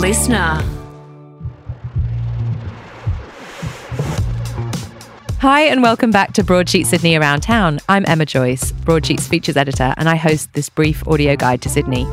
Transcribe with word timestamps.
listener. 0.00 0.58
Hi, 5.40 5.62
and 5.62 5.82
welcome 5.82 6.10
back 6.10 6.32
to 6.34 6.42
Broadsheet 6.42 6.86
Sydney 6.86 7.16
Around 7.16 7.42
Town. 7.42 7.80
I'm 7.86 8.04
Emma 8.06 8.24
Joyce, 8.24 8.72
Broadsheet's 8.72 9.28
features 9.28 9.58
editor, 9.58 9.92
and 9.98 10.08
I 10.08 10.16
host 10.16 10.54
this 10.54 10.70
brief 10.70 11.06
audio 11.06 11.36
guide 11.36 11.60
to 11.62 11.68
Sydney. 11.68 12.06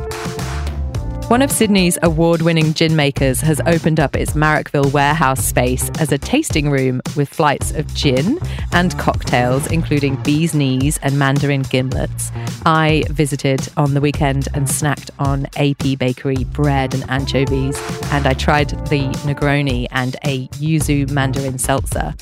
One 1.28 1.42
of 1.42 1.52
Sydney's 1.52 1.98
award 2.02 2.40
winning 2.40 2.72
gin 2.72 2.96
makers 2.96 3.42
has 3.42 3.60
opened 3.66 4.00
up 4.00 4.16
its 4.16 4.32
Marrickville 4.32 4.90
warehouse 4.94 5.44
space 5.44 5.90
as 6.00 6.10
a 6.10 6.16
tasting 6.16 6.70
room 6.70 7.02
with 7.16 7.28
flights 7.28 7.70
of 7.72 7.86
gin 7.92 8.38
and 8.72 8.98
cocktails, 8.98 9.66
including 9.66 10.16
bee's 10.22 10.54
knees 10.54 10.96
and 11.02 11.18
mandarin 11.18 11.64
gimlets. 11.64 12.30
I 12.64 13.04
visited 13.10 13.68
on 13.76 13.92
the 13.92 14.00
weekend 14.00 14.48
and 14.54 14.66
snacked 14.66 15.10
on 15.18 15.44
AP 15.58 15.98
Bakery 15.98 16.44
bread 16.44 16.94
and 16.94 17.04
anchovies, 17.10 17.78
and 18.10 18.26
I 18.26 18.32
tried 18.32 18.70
the 18.88 19.10
Negroni 19.26 19.86
and 19.90 20.16
a 20.24 20.48
yuzu 20.48 21.10
mandarin 21.10 21.58
seltzer. 21.58 22.14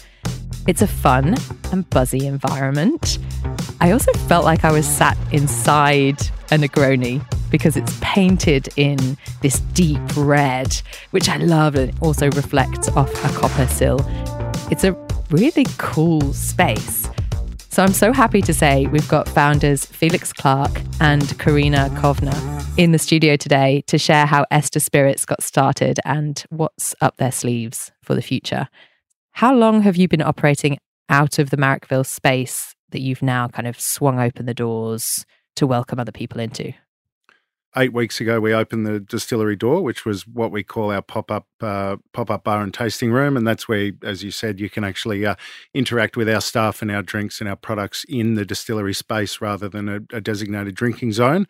It's 0.66 0.82
a 0.82 0.88
fun 0.88 1.36
and 1.70 1.88
buzzy 1.90 2.26
environment. 2.26 3.18
I 3.80 3.92
also 3.92 4.12
felt 4.26 4.45
like 4.45 4.64
I 4.64 4.73
was 4.73 4.84
sat 4.84 5.16
inside 5.30 6.20
a 6.50 6.56
Negroni 6.56 7.24
because 7.50 7.77
it's 7.77 7.96
painted 8.00 8.68
in 8.77 9.16
this 9.42 9.60
deep 9.74 10.00
red, 10.16 10.74
which 11.10 11.28
I 11.28 11.37
love 11.37 11.74
and 11.74 11.96
also 12.00 12.30
reflects 12.32 12.88
off 12.91 13.12
a 13.24 13.38
copper 13.38 13.66
sill. 13.66 14.00
It's 14.70 14.84
a 14.84 14.92
really 15.30 15.66
cool 15.78 16.32
space. 16.32 17.09
So 17.70 17.82
I'm 17.82 17.92
so 17.92 18.12
happy 18.12 18.40
to 18.40 18.54
say 18.54 18.87
we've 18.87 19.06
got 19.06 19.28
founders 19.28 19.84
Felix 19.84 20.32
Clark 20.32 20.80
and 20.98 21.38
Corinna 21.38 21.90
Kovner 21.96 22.78
in 22.78 22.92
the 22.92 22.98
studio 22.98 23.37
today 23.37 23.82
to 23.87 23.98
share 23.98 24.24
how 24.24 24.46
Ester 24.51 24.80
Spirits 24.80 25.26
got 25.26 25.42
started 25.42 26.01
and 26.04 26.42
what's 26.48 26.95
up 27.02 27.18
their 27.18 27.32
sleeves 27.32 27.92
for 28.02 28.15
the 28.15 28.23
future. 28.23 28.68
How 29.32 29.54
long 29.54 29.82
have 29.82 29.96
you 29.96 30.09
been 30.09 30.23
operating 30.23 30.79
out 31.10 31.38
of 31.38 31.51
the 31.51 31.59
Marrickville 31.59 32.07
space 32.07 32.74
that 32.92 33.02
you've 33.02 33.20
now 33.20 33.48
kind 33.48 33.68
of 33.68 33.79
swung 33.79 34.18
open 34.18 34.46
the 34.46 34.54
doors 34.54 35.26
to 35.57 35.66
welcome 35.66 36.01
other 36.01 36.13
people 36.13 36.40
into? 36.40 36.73
Eight 37.76 37.92
weeks 37.92 38.20
ago, 38.20 38.40
we 38.40 38.54
opened 38.54 38.86
the 38.86 39.00
distillery 39.00 39.56
door, 39.56 39.82
which 39.82 40.04
was 40.04 40.26
what 40.26 40.50
we 40.50 40.62
call 40.62 40.90
our 40.90 41.02
pop 41.02 41.30
up 41.30 41.46
uh, 41.60 41.96
pop 42.12 42.30
up 42.30 42.45
bar 42.45 42.62
and 42.62 42.73
tasting 42.73 43.12
room, 43.12 43.36
and 43.36 43.46
that's 43.46 43.68
where, 43.68 43.92
as 44.02 44.23
you 44.23 44.30
said, 44.30 44.60
you 44.60 44.70
can 44.70 44.84
actually 44.84 45.24
uh, 45.26 45.34
interact 45.74 46.16
with 46.16 46.28
our 46.28 46.40
staff 46.40 46.82
and 46.82 46.90
our 46.90 47.02
drinks 47.02 47.40
and 47.40 47.48
our 47.48 47.56
products 47.56 48.04
in 48.08 48.34
the 48.34 48.45
distillery 48.45 48.95
space 48.95 49.40
rather 49.40 49.68
than 49.68 49.88
a, 49.88 49.96
a 50.16 50.20
designated 50.20 50.74
drinking 50.74 51.12
zone. 51.12 51.46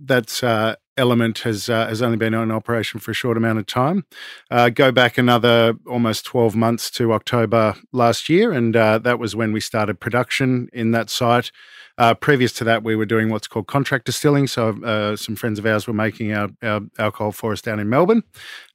That 0.00 0.42
uh, 0.42 0.76
element 0.96 1.40
has 1.40 1.68
uh, 1.68 1.88
has 1.88 2.02
only 2.02 2.16
been 2.16 2.34
in 2.34 2.50
operation 2.50 3.00
for 3.00 3.10
a 3.10 3.14
short 3.14 3.36
amount 3.36 3.58
of 3.58 3.66
time. 3.66 4.04
Uh, 4.50 4.68
go 4.68 4.92
back 4.92 5.18
another 5.18 5.74
almost 5.86 6.24
twelve 6.24 6.54
months 6.54 6.90
to 6.92 7.12
October 7.12 7.74
last 7.92 8.28
year, 8.28 8.52
and 8.52 8.76
uh, 8.76 8.98
that 8.98 9.18
was 9.18 9.34
when 9.34 9.52
we 9.52 9.60
started 9.60 10.00
production 10.00 10.68
in 10.72 10.90
that 10.92 11.10
site. 11.10 11.50
Uh, 11.96 12.14
previous 12.14 12.52
to 12.52 12.64
that, 12.64 12.82
we 12.82 12.96
were 12.96 13.06
doing 13.06 13.30
what's 13.30 13.46
called 13.46 13.66
contract 13.66 14.06
distilling. 14.06 14.46
So, 14.46 14.70
uh, 14.82 15.16
some 15.16 15.36
friends 15.36 15.58
of 15.58 15.66
ours 15.66 15.86
were 15.86 15.94
making 15.94 16.32
our, 16.32 16.48
our, 16.62 16.80
alcohol 16.98 17.30
for 17.32 17.52
us 17.52 17.62
down 17.62 17.78
in 17.78 17.88
Melbourne. 17.88 18.24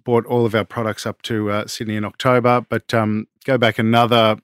Bought 0.05 0.25
all 0.25 0.45
of 0.45 0.55
our 0.55 0.63
products 0.63 1.05
up 1.05 1.21
to 1.23 1.51
uh, 1.51 1.67
Sydney 1.67 1.95
in 1.95 2.05
October, 2.05 2.65
but 2.69 2.93
um, 2.93 3.27
go 3.43 3.57
back 3.57 3.77
another 3.77 4.37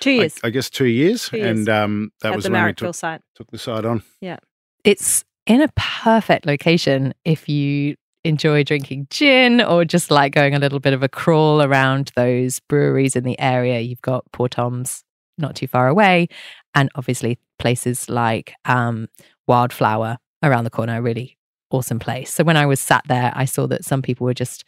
two 0.00 0.12
years. 0.12 0.38
I, 0.42 0.48
I 0.48 0.50
guess 0.50 0.70
two 0.70 0.86
years, 0.86 1.28
two 1.28 1.38
years. 1.38 1.58
and 1.58 1.68
um, 1.68 2.12
that 2.22 2.32
At 2.32 2.36
was 2.36 2.44
the 2.44 2.50
when 2.50 2.64
we 2.64 2.72
took, 2.72 2.94
site. 2.94 3.20
took 3.34 3.50
the 3.50 3.58
site 3.58 3.84
on. 3.84 4.02
Yeah. 4.20 4.38
It's 4.84 5.24
in 5.46 5.60
a 5.60 5.68
perfect 5.76 6.46
location 6.46 7.14
if 7.24 7.48
you 7.48 7.96
enjoy 8.24 8.62
drinking 8.62 9.08
gin 9.10 9.60
or 9.60 9.84
just 9.84 10.10
like 10.10 10.32
going 10.32 10.54
a 10.54 10.58
little 10.58 10.80
bit 10.80 10.92
of 10.92 11.02
a 11.02 11.08
crawl 11.08 11.62
around 11.62 12.12
those 12.14 12.60
breweries 12.60 13.16
in 13.16 13.24
the 13.24 13.38
area. 13.38 13.80
You've 13.80 14.02
got 14.02 14.24
Poor 14.32 14.48
Tom's 14.48 15.02
not 15.38 15.56
too 15.56 15.66
far 15.66 15.88
away, 15.88 16.28
and 16.74 16.90
obviously 16.94 17.38
places 17.58 18.08
like 18.08 18.54
um, 18.64 19.08
Wildflower 19.46 20.18
around 20.42 20.64
the 20.64 20.70
corner, 20.70 20.98
a 20.98 21.02
really 21.02 21.36
awesome 21.70 21.98
place. 21.98 22.32
So 22.32 22.44
when 22.44 22.56
I 22.56 22.66
was 22.66 22.80
sat 22.80 23.04
there, 23.08 23.32
I 23.34 23.44
saw 23.44 23.66
that 23.68 23.84
some 23.84 24.02
people 24.02 24.24
were 24.24 24.34
just 24.34 24.64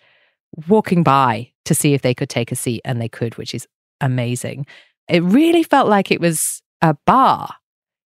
walking 0.69 1.03
by 1.03 1.53
to 1.65 1.75
see 1.75 1.95
if 1.95 2.03
they 2.03 2.15
could 2.15 2.29
take 2.29 2.53
a 2.53 2.57
seat, 2.57 2.81
and 2.85 3.01
they 3.01 3.09
could, 3.09 3.37
which 3.37 3.55
is 3.55 3.67
amazing. 4.01 4.67
It 5.09 5.23
really 5.23 5.63
felt 5.63 5.89
like 5.89 6.11
it 6.11 6.21
was 6.21 6.63
a 6.83 6.95
bar. 7.07 7.55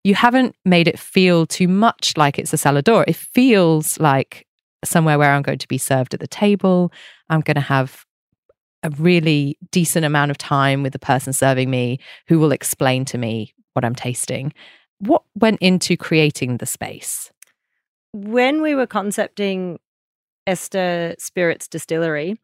You 0.04 0.14
haven't 0.14 0.54
made 0.64 0.88
it 0.88 0.98
feel 0.98 1.46
too 1.46 1.68
much 1.68 2.16
like 2.16 2.38
it's 2.38 2.52
a 2.52 2.56
cellar 2.56 2.82
door. 2.82 3.04
It 3.06 3.16
feels 3.16 3.98
like 3.98 4.46
somewhere 4.84 5.18
where 5.18 5.32
I'm 5.32 5.42
going 5.42 5.58
to 5.58 5.68
be 5.68 5.78
served 5.78 6.14
at 6.14 6.20
the 6.20 6.28
table. 6.28 6.92
I'm 7.28 7.40
going 7.40 7.56
to 7.56 7.60
have 7.60 8.04
a 8.82 8.90
really 8.90 9.58
decent 9.72 10.04
amount 10.04 10.30
of 10.30 10.38
time 10.38 10.82
with 10.82 10.92
the 10.92 10.98
person 10.98 11.32
serving 11.32 11.68
me 11.68 11.98
who 12.28 12.38
will 12.38 12.52
explain 12.52 13.04
to 13.06 13.18
me 13.18 13.52
what 13.78 13.84
I'm 13.84 13.94
tasting. 13.94 14.52
What 14.98 15.22
went 15.36 15.60
into 15.60 15.96
creating 15.96 16.56
the 16.56 16.66
space? 16.66 17.30
When 18.12 18.60
we 18.60 18.74
were 18.74 18.88
concepting 18.88 19.78
Ester 20.48 21.14
Spirits 21.20 21.68
Distillery, 21.68 22.40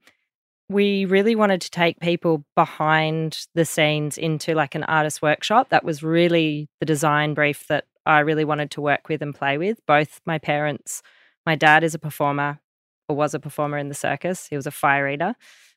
we 0.68 1.06
really 1.06 1.34
wanted 1.34 1.60
to 1.62 1.70
take 1.70 1.98
people 1.98 2.44
behind 2.54 3.48
the 3.56 3.64
scenes 3.64 4.16
into 4.16 4.54
like 4.54 4.76
an 4.76 4.84
artist 4.84 5.22
workshop. 5.22 5.70
That 5.70 5.82
was 5.82 6.04
really 6.04 6.68
the 6.78 6.86
design 6.86 7.34
brief 7.34 7.66
that 7.66 7.86
I 8.06 8.20
really 8.20 8.44
wanted 8.44 8.70
to 8.72 8.80
work 8.80 9.08
with 9.08 9.20
and 9.20 9.34
play 9.34 9.58
with. 9.58 9.84
Both 9.88 10.20
my 10.24 10.38
parents, 10.38 11.02
my 11.44 11.56
dad 11.56 11.82
is 11.82 11.96
a 11.96 11.98
performer 11.98 12.60
or 13.08 13.16
was 13.16 13.34
a 13.34 13.40
performer 13.40 13.78
in 13.78 13.88
the 13.88 13.94
circus, 13.94 14.46
he 14.46 14.54
was 14.56 14.68
a 14.68 14.70
fire 14.70 15.08
eater 15.08 15.34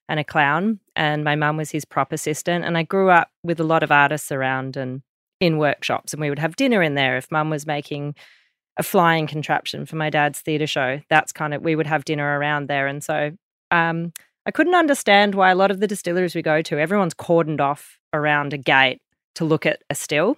and 0.07 0.19
a 0.19 0.23
clown, 0.23 0.79
and 0.95 1.23
my 1.23 1.35
mum 1.35 1.57
was 1.57 1.71
his 1.71 1.83
prop 1.83 2.13
assistant. 2.13 2.63
And 2.63 2.77
I 2.77 2.83
grew 2.83 3.09
up 3.09 3.29
with 3.43 3.59
a 3.59 3.65
lot 3.65 3.81
of 3.81 3.91
artists 3.91 4.31
around 4.31 4.77
and 4.77 5.01
in 5.39 5.57
workshops, 5.57 6.13
and 6.13 6.21
we 6.21 6.29
would 6.29 6.39
have 6.39 6.55
dinner 6.55 6.81
in 6.81 6.95
there 6.95 7.17
if 7.17 7.31
mum 7.31 7.49
was 7.49 7.65
making 7.65 8.15
a 8.77 8.83
flying 8.83 9.27
contraption 9.27 9.85
for 9.85 9.95
my 9.95 10.09
dad's 10.09 10.39
theatre 10.39 10.67
show. 10.67 11.01
That's 11.09 11.31
kind 11.31 11.53
of 11.53 11.63
we 11.63 11.75
would 11.75 11.87
have 11.87 12.05
dinner 12.05 12.37
around 12.39 12.67
there, 12.67 12.87
and 12.87 13.03
so 13.03 13.31
um, 13.71 14.13
I 14.45 14.51
couldn't 14.51 14.75
understand 14.75 15.35
why 15.35 15.51
a 15.51 15.55
lot 15.55 15.71
of 15.71 15.79
the 15.79 15.87
distilleries 15.87 16.35
we 16.35 16.41
go 16.41 16.61
to, 16.61 16.79
everyone's 16.79 17.13
cordoned 17.13 17.59
off 17.59 17.97
around 18.13 18.53
a 18.53 18.57
gate 18.57 19.01
to 19.35 19.45
look 19.45 19.65
at 19.65 19.81
a 19.89 19.95
still. 19.95 20.37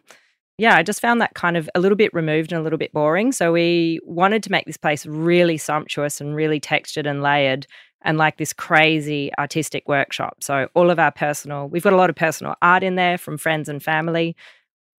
Yeah, 0.58 0.76
I 0.76 0.84
just 0.84 1.00
found 1.00 1.22
that 1.22 1.36
kind 1.36 1.56
of 1.56 1.70
a 1.74 1.80
little 1.80 1.96
bit 1.96 2.14
removed 2.14 2.52
and 2.52 2.60
a 2.60 2.64
little 2.64 2.80
bit 2.80 2.92
boring. 2.92 3.32
So 3.32 3.54
we 3.54 4.00
wanted 4.04 4.44
to 4.44 4.52
make 4.52 4.66
this 4.66 4.76
place 4.76 5.06
really 5.06 5.58
sumptuous 5.58 6.20
and 6.20 6.36
really 6.36 6.60
textured 6.60 7.08
and 7.08 7.22
layered 7.22 7.66
and 8.02 8.18
like 8.18 8.38
this 8.38 8.52
crazy 8.52 9.32
artistic 9.38 9.88
workshop. 9.88 10.38
So 10.42 10.68
all 10.74 10.90
of 10.90 11.00
our 11.00 11.12
personal, 11.12 11.70
we've 11.70 11.84
got 11.84 11.94
a 11.94 11.98
lot 11.98 12.10
of 12.10 12.18
personal 12.18 12.56
art 12.62 12.84
in 12.84 12.96
there 12.96 13.18
from 13.18 13.38
friends 13.38 13.70
and 13.70 13.82
family 13.82 14.36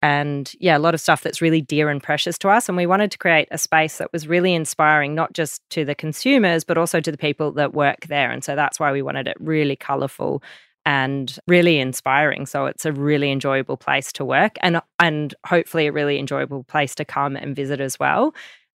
and 0.02 0.52
yeah, 0.60 0.76
a 0.76 0.80
lot 0.80 0.94
of 0.94 1.00
stuff 1.00 1.22
that's 1.22 1.42
really 1.42 1.60
dear 1.60 1.90
and 1.90 2.02
precious 2.02 2.38
to 2.38 2.48
us. 2.48 2.68
And 2.68 2.76
we 2.76 2.86
wanted 2.86 3.10
to 3.10 3.18
create 3.18 3.48
a 3.50 3.58
space 3.58 3.98
that 3.98 4.12
was 4.12 4.26
really 4.26 4.54
inspiring, 4.54 5.14
not 5.14 5.32
just 5.34 5.62
to 5.70 5.84
the 5.84 5.94
consumers, 5.94 6.64
but 6.64 6.78
also 6.78 7.00
to 7.00 7.12
the 7.12 7.18
people 7.18 7.52
that 7.52 7.74
work 7.74 8.06
there. 8.06 8.30
And 8.30 8.42
so 8.42 8.56
that's 8.56 8.80
why 8.80 8.92
we 8.92 9.02
wanted 9.02 9.28
it 9.28 9.36
really 9.38 9.76
colorful 9.76 10.42
and 10.86 11.38
really 11.46 11.78
inspiring. 11.78 12.46
So 12.46 12.64
it's 12.66 12.86
a 12.86 12.92
really 12.92 13.30
enjoyable 13.30 13.76
place 13.76 14.12
to 14.14 14.24
work 14.24 14.56
and 14.62 14.80
and 14.98 15.34
hopefully 15.46 15.86
a 15.86 15.92
really 15.92 16.18
enjoyable 16.18 16.64
place 16.64 16.94
to 16.94 17.04
come 17.04 17.36
and 17.36 17.54
visit 17.54 17.80
as 17.80 17.98
well. 17.98 18.34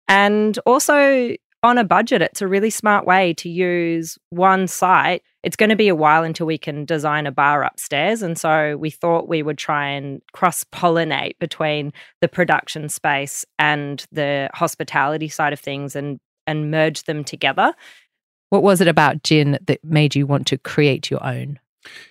And 0.08 0.58
also 0.66 1.34
on 1.64 1.78
a 1.78 1.84
budget, 1.84 2.20
it's 2.20 2.42
a 2.42 2.46
really 2.46 2.68
smart 2.68 3.06
way 3.06 3.32
to 3.34 3.48
use 3.48 4.18
one 4.28 4.68
site. 4.68 5.22
It's 5.42 5.56
going 5.56 5.70
to 5.70 5.76
be 5.76 5.88
a 5.88 5.94
while 5.94 6.22
until 6.22 6.46
we 6.46 6.58
can 6.58 6.84
design 6.84 7.26
a 7.26 7.32
bar 7.32 7.64
upstairs. 7.64 8.22
And 8.22 8.38
so 8.38 8.76
we 8.76 8.90
thought 8.90 9.28
we 9.28 9.42
would 9.42 9.56
try 9.56 9.88
and 9.88 10.20
cross 10.32 10.62
pollinate 10.64 11.38
between 11.38 11.92
the 12.20 12.28
production 12.28 12.88
space 12.90 13.46
and 13.58 14.04
the 14.12 14.50
hospitality 14.52 15.28
side 15.28 15.54
of 15.54 15.60
things 15.60 15.96
and, 15.96 16.20
and 16.46 16.70
merge 16.70 17.04
them 17.04 17.24
together. 17.24 17.74
What 18.50 18.62
was 18.62 18.82
it 18.82 18.88
about 18.88 19.22
gin 19.22 19.58
that 19.66 19.82
made 19.82 20.14
you 20.14 20.26
want 20.26 20.46
to 20.48 20.58
create 20.58 21.10
your 21.10 21.24
own? 21.24 21.58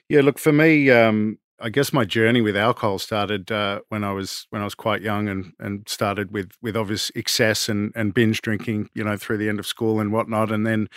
Yeah, 0.09 0.21
look 0.21 0.39
for 0.39 0.51
me. 0.51 0.89
Um, 0.89 1.38
I 1.59 1.69
guess 1.69 1.94
my 1.94 2.03
journey 2.03 2.41
with 2.41 2.57
alcohol 2.57 3.00
started 3.00 3.51
uh, 3.51 3.81
when 3.89 4.03
I 4.03 4.11
was 4.11 4.47
when 4.50 4.61
I 4.61 4.65
was 4.65 4.75
quite 4.75 5.01
young, 5.01 5.29
and 5.29 5.53
and 5.59 5.88
started 5.88 6.31
with 6.31 6.51
with 6.61 6.75
obvious 6.75 7.11
excess 7.15 7.69
and 7.69 7.91
and 7.95 8.13
binge 8.13 8.41
drinking, 8.41 8.89
you 8.94 9.03
know, 9.03 9.17
through 9.17 9.38
the 9.38 9.50
end 9.50 9.59
of 9.59 9.67
school 9.67 10.00
and 10.00 10.11
whatnot, 10.11 10.51
and 10.51 10.65
then 10.65 10.89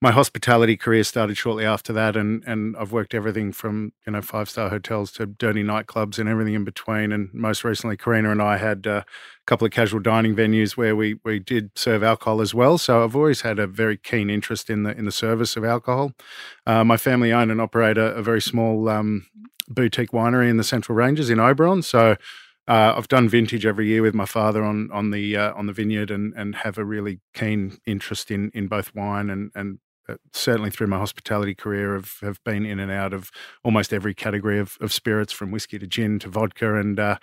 my 0.00 0.10
hospitality 0.10 0.76
career 0.76 1.04
started 1.04 1.36
shortly 1.36 1.64
after 1.64 1.92
that, 1.92 2.16
and 2.16 2.42
and 2.44 2.76
I've 2.76 2.92
worked 2.92 3.14
everything 3.14 3.52
from 3.52 3.92
you 4.06 4.12
know 4.12 4.22
five 4.22 4.50
star 4.50 4.68
hotels 4.68 5.12
to 5.12 5.26
dirty 5.26 5.62
nightclubs 5.62 6.18
and 6.18 6.28
everything 6.28 6.54
in 6.54 6.64
between, 6.64 7.12
and 7.12 7.32
most 7.32 7.64
recently, 7.64 7.96
Corinna 7.96 8.30
and 8.32 8.42
I 8.42 8.56
had 8.56 8.86
uh, 8.86 9.04
couple 9.50 9.66
of 9.66 9.72
casual 9.72 9.98
dining 9.98 10.36
venues 10.36 10.76
where 10.76 10.94
we 10.94 11.18
we 11.24 11.40
did 11.40 11.76
serve 11.76 12.04
alcohol 12.04 12.40
as 12.40 12.54
well. 12.54 12.78
So 12.78 13.02
I've 13.02 13.16
always 13.16 13.40
had 13.40 13.58
a 13.58 13.66
very 13.66 13.96
keen 13.96 14.30
interest 14.30 14.70
in 14.70 14.84
the 14.84 14.96
in 14.96 15.06
the 15.06 15.12
service 15.12 15.56
of 15.56 15.64
alcohol. 15.64 16.12
Uh, 16.68 16.84
my 16.84 16.96
family 16.96 17.32
own 17.32 17.50
and 17.50 17.60
operate 17.60 17.98
a, 17.98 18.14
a 18.14 18.22
very 18.22 18.40
small 18.40 18.88
um, 18.88 19.26
boutique 19.68 20.12
winery 20.12 20.48
in 20.48 20.56
the 20.56 20.62
Central 20.62 20.94
Ranges 20.94 21.30
in 21.30 21.40
Oberon. 21.40 21.82
So 21.82 22.12
uh, 22.68 22.94
I've 22.96 23.08
done 23.08 23.28
vintage 23.28 23.66
every 23.66 23.88
year 23.88 24.02
with 24.02 24.14
my 24.14 24.24
father 24.24 24.62
on 24.62 24.88
on 24.92 25.10
the 25.10 25.36
uh, 25.36 25.52
on 25.54 25.66
the 25.66 25.72
vineyard 25.72 26.12
and 26.12 26.32
and 26.36 26.54
have 26.54 26.78
a 26.78 26.84
really 26.84 27.18
keen 27.34 27.78
interest 27.84 28.30
in 28.30 28.52
in 28.54 28.68
both 28.68 28.94
wine 28.94 29.28
and 29.30 29.50
and 29.56 29.80
uh, 30.08 30.14
certainly 30.32 30.70
through 30.70 30.86
my 30.86 30.98
hospitality 30.98 31.54
career, 31.54 31.94
have, 31.94 32.18
have 32.20 32.42
been 32.44 32.64
in 32.64 32.80
and 32.80 32.90
out 32.90 33.12
of 33.12 33.30
almost 33.62 33.92
every 33.92 34.14
category 34.14 34.58
of, 34.58 34.76
of 34.80 34.92
spirits, 34.92 35.32
from 35.32 35.50
whiskey 35.50 35.78
to 35.78 35.86
gin 35.86 36.18
to 36.18 36.28
vodka. 36.28 36.76
And 36.76 36.98
uh, 36.98 37.18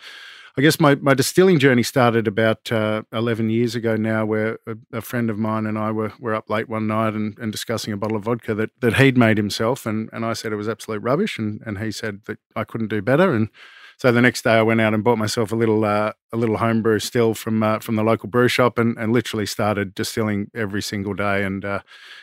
I 0.58 0.62
guess 0.62 0.80
my, 0.80 0.96
my 0.96 1.14
distilling 1.14 1.60
journey 1.60 1.84
started 1.84 2.28
about 2.28 2.72
uh, 2.72 3.04
11 3.14 3.52
years 3.52 3.76
ago 3.76 3.96
now, 3.96 4.26
where 4.26 4.58
a, 4.66 4.76
a, 4.92 5.02
friend 5.02 5.30
of 5.30 5.38
mine 5.38 5.68
and 5.68 5.78
I 5.78 5.92
were, 5.92 6.14
were 6.20 6.34
up 6.34 6.50
late 6.50 6.68
one 6.68 6.88
night 6.88 7.14
and, 7.14 7.38
and 7.38 7.52
discussing 7.52 7.94
a 7.94 7.98
bottle 7.98 8.18
of 8.18 8.24
vodka 8.24 8.56
that, 8.56 8.72
that 8.80 8.96
he'd 8.96 9.20
made 9.20 9.38
himself. 9.38 9.86
And, 9.86 10.10
and 10.12 10.26
I 10.26 10.34
said 10.34 10.52
it 10.52 10.56
was 10.56 10.68
absolute 10.68 11.04
rubbish. 11.04 11.38
And, 11.38 11.62
and 11.64 11.78
he 11.78 11.92
said 11.92 12.22
that 12.26 12.40
I 12.56 12.64
couldn't 12.64 12.88
do 12.88 13.04
better. 13.04 13.36
And 13.36 13.50
so 13.98 14.12
the 14.12 14.20
next 14.20 14.44
day, 14.46 14.54
I 14.54 14.64
went 14.64 14.82
out 14.82 14.96
and 14.96 15.04
bought 15.04 15.20
myself 15.20 15.52
a 15.52 15.56
little 15.56 15.86
uh, 15.86 16.14
a 16.34 16.38
little 16.38 16.58
homebrew 16.58 17.00
still 17.00 17.34
from 17.34 17.64
uh, 17.64 17.80
from 17.80 17.96
the 17.96 18.04
local 18.04 18.30
brew 18.30 18.48
shop, 18.48 18.78
and, 18.78 18.98
and 18.98 19.14
literally 19.14 19.46
started 19.46 19.96
distilling 19.96 20.52
every 20.54 20.82
single 20.82 21.14
day. 21.14 21.44
And 21.44 21.64
uh, 21.64 21.82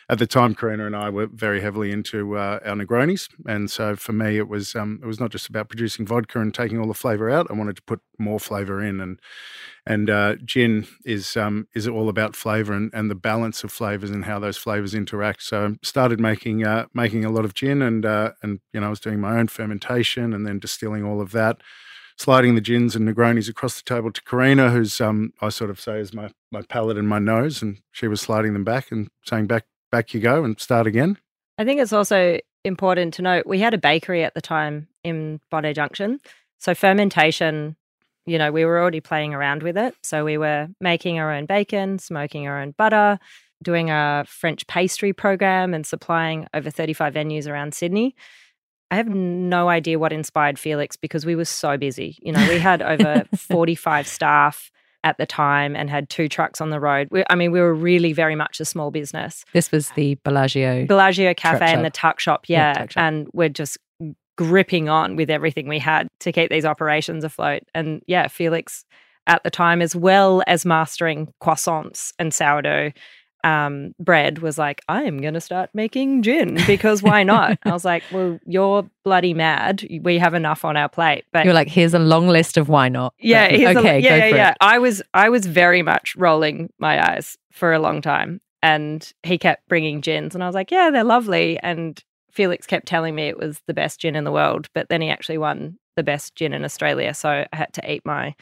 at 0.08 0.18
the 0.18 0.26
time, 0.26 0.54
Corinna 0.54 0.86
and 0.86 0.96
I 0.96 1.10
were 1.10 1.26
very 1.26 1.60
heavily 1.60 1.90
into 1.90 2.36
uh, 2.36 2.60
our 2.64 2.76
Negronis, 2.76 3.28
and 3.46 3.70
so 3.70 3.96
for 3.96 4.12
me, 4.12 4.36
it 4.36 4.48
was 4.48 4.74
um, 4.74 5.00
it 5.02 5.06
was 5.06 5.20
not 5.20 5.30
just 5.30 5.48
about 5.48 5.68
producing 5.68 6.06
vodka 6.06 6.40
and 6.40 6.54
taking 6.54 6.78
all 6.78 6.88
the 6.88 6.94
flavour 6.94 7.30
out. 7.30 7.46
I 7.50 7.54
wanted 7.54 7.76
to 7.76 7.82
put 7.82 8.00
more 8.18 8.38
flavour 8.38 8.82
in, 8.82 9.00
and 9.00 9.20
and 9.86 10.08
uh, 10.08 10.36
gin 10.44 10.86
is 11.04 11.36
um, 11.36 11.68
is 11.74 11.86
all 11.86 12.08
about 12.08 12.34
flavour 12.36 12.72
and, 12.72 12.90
and 12.94 13.10
the 13.10 13.14
balance 13.14 13.64
of 13.64 13.72
flavours 13.72 14.10
and 14.10 14.24
how 14.24 14.38
those 14.38 14.56
flavours 14.56 14.94
interact. 14.94 15.42
So 15.42 15.66
I 15.66 15.76
started 15.82 16.20
making 16.20 16.64
uh, 16.64 16.86
making 16.94 17.24
a 17.24 17.30
lot 17.30 17.44
of 17.44 17.54
gin 17.54 17.82
and 17.82 18.04
uh, 18.06 18.32
and 18.42 18.60
you 18.72 18.80
know 18.80 18.86
I 18.86 18.90
was 18.90 19.00
doing 19.00 19.20
my 19.20 19.38
own 19.38 19.48
fermentation 19.48 20.32
and 20.32 20.46
then 20.46 20.58
distilling 20.58 21.04
all 21.04 21.20
of 21.20 21.32
that, 21.32 21.58
sliding 22.16 22.54
the 22.54 22.60
gins 22.60 22.94
and 22.96 23.08
Negronis 23.08 23.48
across 23.48 23.80
the 23.80 23.82
table 23.82 24.10
to 24.12 24.22
Corinna, 24.22 24.70
who's 24.70 25.00
um, 25.00 25.32
I 25.40 25.48
sort 25.48 25.70
of 25.70 25.80
say 25.80 25.98
is 25.98 26.12
my 26.12 26.30
my 26.50 26.62
palate 26.62 26.98
and 26.98 27.08
my 27.08 27.18
nose, 27.18 27.62
and 27.62 27.78
she 27.92 28.08
was 28.08 28.20
sliding 28.20 28.52
them 28.52 28.64
back 28.64 28.90
and 28.90 29.08
saying 29.24 29.46
back 29.46 29.66
back 29.90 30.14
you 30.14 30.20
go 30.20 30.44
and 30.44 30.60
start 30.60 30.86
again. 30.86 31.18
I 31.58 31.64
think 31.64 31.80
it's 31.80 31.92
also 31.92 32.38
important 32.64 33.14
to 33.14 33.22
note 33.22 33.46
we 33.46 33.60
had 33.60 33.74
a 33.74 33.78
bakery 33.78 34.24
at 34.24 34.34
the 34.34 34.40
time 34.40 34.88
in 35.02 35.40
Bondi 35.50 35.72
Junction. 35.72 36.20
So 36.58 36.74
fermentation 36.74 37.76
you 38.26 38.38
know, 38.38 38.50
we 38.50 38.64
were 38.64 38.80
already 38.80 39.00
playing 39.00 39.34
around 39.34 39.62
with 39.62 39.76
it. 39.76 39.94
So 40.02 40.24
we 40.24 40.38
were 40.38 40.68
making 40.80 41.18
our 41.18 41.32
own 41.32 41.46
bacon, 41.46 41.98
smoking 41.98 42.48
our 42.48 42.60
own 42.60 42.72
butter, 42.72 43.18
doing 43.62 43.90
a 43.90 44.24
French 44.26 44.66
pastry 44.66 45.12
program 45.12 45.74
and 45.74 45.86
supplying 45.86 46.46
over 46.54 46.70
35 46.70 47.14
venues 47.14 47.48
around 47.48 47.74
Sydney. 47.74 48.14
I 48.90 48.96
have 48.96 49.08
no 49.08 49.68
idea 49.68 49.98
what 49.98 50.12
inspired 50.12 50.58
Felix 50.58 50.96
because 50.96 51.26
we 51.26 51.34
were 51.34 51.44
so 51.44 51.76
busy. 51.76 52.18
You 52.22 52.32
know, 52.32 52.48
we 52.48 52.58
had 52.58 52.82
over 52.82 53.24
45 53.36 54.06
staff 54.06 54.70
at 55.02 55.18
the 55.18 55.26
time 55.26 55.76
and 55.76 55.90
had 55.90 56.08
two 56.08 56.28
trucks 56.28 56.60
on 56.60 56.70
the 56.70 56.80
road. 56.80 57.08
We, 57.10 57.24
I 57.28 57.34
mean, 57.34 57.52
we 57.52 57.60
were 57.60 57.74
really 57.74 58.12
very 58.12 58.34
much 58.34 58.60
a 58.60 58.64
small 58.64 58.90
business. 58.90 59.44
This 59.52 59.70
was 59.70 59.90
the 59.90 60.14
Bellagio. 60.24 60.86
Bellagio 60.86 61.34
Cafe 61.34 61.64
and 61.64 61.84
the 61.84 61.90
tuck 61.90 62.20
shop, 62.20 62.48
yeah. 62.48 62.70
yeah 62.70 62.72
tuck 62.74 62.90
shop. 62.92 63.02
And 63.02 63.28
we're 63.32 63.50
just 63.50 63.78
gripping 64.36 64.88
on 64.88 65.16
with 65.16 65.30
everything 65.30 65.68
we 65.68 65.78
had 65.78 66.08
to 66.20 66.32
keep 66.32 66.50
these 66.50 66.64
operations 66.64 67.22
afloat. 67.22 67.62
And 67.74 68.02
yeah, 68.06 68.28
Felix 68.28 68.84
at 69.26 69.42
the 69.44 69.50
time, 69.50 69.80
as 69.80 69.94
well 69.94 70.42
as 70.46 70.66
mastering 70.66 71.32
croissants 71.42 72.12
and 72.18 72.32
sourdough 72.32 72.92
um, 73.44 73.94
bread, 74.00 74.38
was 74.38 74.58
like, 74.58 74.80
I 74.88 75.02
am 75.02 75.20
going 75.20 75.34
to 75.34 75.40
start 75.40 75.70
making 75.74 76.22
gin 76.22 76.58
because 76.66 77.02
why 77.02 77.22
not? 77.22 77.58
I 77.64 77.72
was 77.72 77.84
like, 77.84 78.02
well, 78.10 78.40
you're 78.46 78.88
bloody 79.04 79.34
mad. 79.34 79.86
We 80.02 80.18
have 80.18 80.34
enough 80.34 80.64
on 80.64 80.76
our 80.76 80.88
plate. 80.88 81.24
But 81.32 81.44
you're 81.44 81.54
like, 81.54 81.68
here's 81.68 81.94
a 81.94 81.98
long 81.98 82.26
list 82.26 82.56
of 82.56 82.68
why 82.68 82.88
not. 82.88 83.14
Yeah. 83.20 83.44
okay. 83.46 83.96
A, 83.96 83.98
yeah. 83.98 84.16
yeah. 84.16 84.26
yeah. 84.28 84.54
I 84.60 84.78
was, 84.78 85.02
I 85.12 85.28
was 85.28 85.46
very 85.46 85.82
much 85.82 86.16
rolling 86.16 86.72
my 86.78 87.12
eyes 87.12 87.36
for 87.52 87.72
a 87.72 87.78
long 87.78 88.00
time. 88.00 88.40
And 88.62 89.12
he 89.22 89.36
kept 89.36 89.68
bringing 89.68 90.00
gins, 90.00 90.34
and 90.34 90.42
I 90.42 90.46
was 90.46 90.54
like, 90.54 90.70
"Yeah, 90.70 90.88
they're 90.90 91.04
lovely." 91.04 91.58
And 91.62 92.02
Felix 92.32 92.66
kept 92.66 92.86
telling 92.86 93.14
me 93.14 93.28
it 93.28 93.36
was 93.36 93.60
the 93.66 93.74
best 93.74 94.00
gin 94.00 94.16
in 94.16 94.24
the 94.24 94.32
world, 94.32 94.68
but 94.74 94.88
then 94.88 95.02
he 95.02 95.10
actually 95.10 95.36
won 95.36 95.78
the 95.96 96.02
best 96.02 96.34
gin 96.34 96.54
in 96.54 96.64
Australia. 96.64 97.12
So 97.12 97.28
I 97.28 97.46
had 97.52 97.74
to 97.74 97.92
eat 97.92 98.06
my 98.06 98.34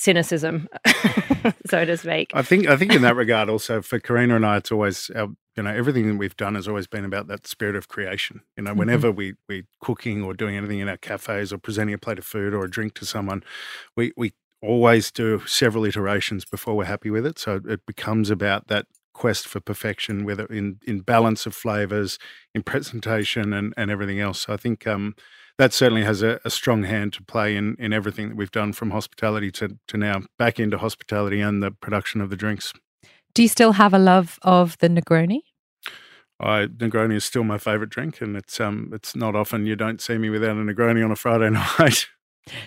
cynicism, 0.00 0.66
so 1.66 1.84
to 1.84 1.96
speak. 1.96 2.30
I 2.32 2.40
think 2.40 2.66
I 2.66 2.76
think 2.76 2.94
in 2.94 3.02
that 3.02 3.16
regard 3.16 3.50
also 3.50 3.82
for 3.82 4.00
Corinna 4.00 4.36
and 4.36 4.46
I, 4.46 4.56
it's 4.56 4.72
always 4.72 5.10
our, 5.10 5.28
you 5.56 5.62
know 5.62 5.70
everything 5.70 6.08
that 6.08 6.16
we've 6.16 6.36
done 6.36 6.54
has 6.54 6.66
always 6.66 6.86
been 6.86 7.04
about 7.04 7.26
that 7.28 7.46
spirit 7.46 7.76
of 7.76 7.88
creation. 7.88 8.40
You 8.56 8.62
know, 8.62 8.70
mm-hmm. 8.70 8.78
whenever 8.78 9.08
mm-hmm. 9.08 9.18
we 9.18 9.34
we 9.48 9.64
cooking 9.82 10.24
or 10.24 10.32
doing 10.32 10.56
anything 10.56 10.78
in 10.78 10.88
our 10.88 10.96
cafes 10.96 11.52
or 11.52 11.58
presenting 11.58 11.94
a 11.94 11.98
plate 11.98 12.18
of 12.18 12.24
food 12.24 12.54
or 12.54 12.64
a 12.64 12.70
drink 12.70 12.94
to 12.94 13.04
someone, 13.04 13.42
we 13.94 14.12
we 14.16 14.32
always 14.62 15.10
do 15.10 15.42
several 15.46 15.84
iterations 15.84 16.44
before 16.46 16.76
we're 16.76 16.84
happy 16.84 17.10
with 17.10 17.26
it. 17.26 17.38
So 17.38 17.60
it 17.66 17.84
becomes 17.86 18.30
about 18.30 18.68
that 18.68 18.86
quest 19.12 19.46
for 19.46 19.60
perfection, 19.60 20.24
whether 20.24 20.46
in 20.46 20.80
in 20.86 21.00
balance 21.00 21.44
of 21.44 21.54
flavors, 21.54 22.18
in 22.54 22.62
presentation, 22.62 23.52
and 23.52 23.74
and 23.76 23.90
everything 23.90 24.18
else. 24.18 24.40
So 24.40 24.54
I 24.54 24.56
think 24.56 24.86
um, 24.86 25.14
that 25.60 25.74
certainly 25.74 26.04
has 26.04 26.22
a, 26.22 26.40
a, 26.42 26.48
strong 26.48 26.84
hand 26.84 27.12
to 27.12 27.22
play 27.22 27.54
in 27.54 27.76
in 27.78 27.92
everything 27.92 28.30
that 28.30 28.34
we've 28.34 28.50
done 28.50 28.72
from 28.72 28.92
hospitality 28.92 29.50
to 29.50 29.76
to 29.88 29.98
now 29.98 30.22
back 30.38 30.58
into 30.58 30.78
hospitality 30.78 31.42
and 31.42 31.62
the 31.62 31.70
production 31.70 32.22
of 32.22 32.30
the 32.30 32.36
drinks. 32.36 32.72
Do 33.34 33.42
you 33.42 33.48
still 33.48 33.72
have 33.72 33.92
a 33.92 33.98
love 33.98 34.38
of 34.40 34.78
the 34.78 34.88
Negroni? 34.88 35.40
I, 36.40 36.66
Negroni 36.66 37.14
is 37.14 37.26
still 37.26 37.44
my 37.44 37.58
favourite 37.58 37.90
drink, 37.90 38.22
and 38.22 38.36
it's 38.36 38.58
um 38.58 38.90
it's 38.94 39.14
not 39.14 39.36
often 39.36 39.66
you 39.66 39.76
don't 39.76 40.00
see 40.00 40.16
me 40.16 40.30
without 40.30 40.56
a 40.56 40.60
Negroni 40.60 41.04
on 41.04 41.12
a 41.12 41.16
Friday 41.16 41.50
night. 41.78 42.06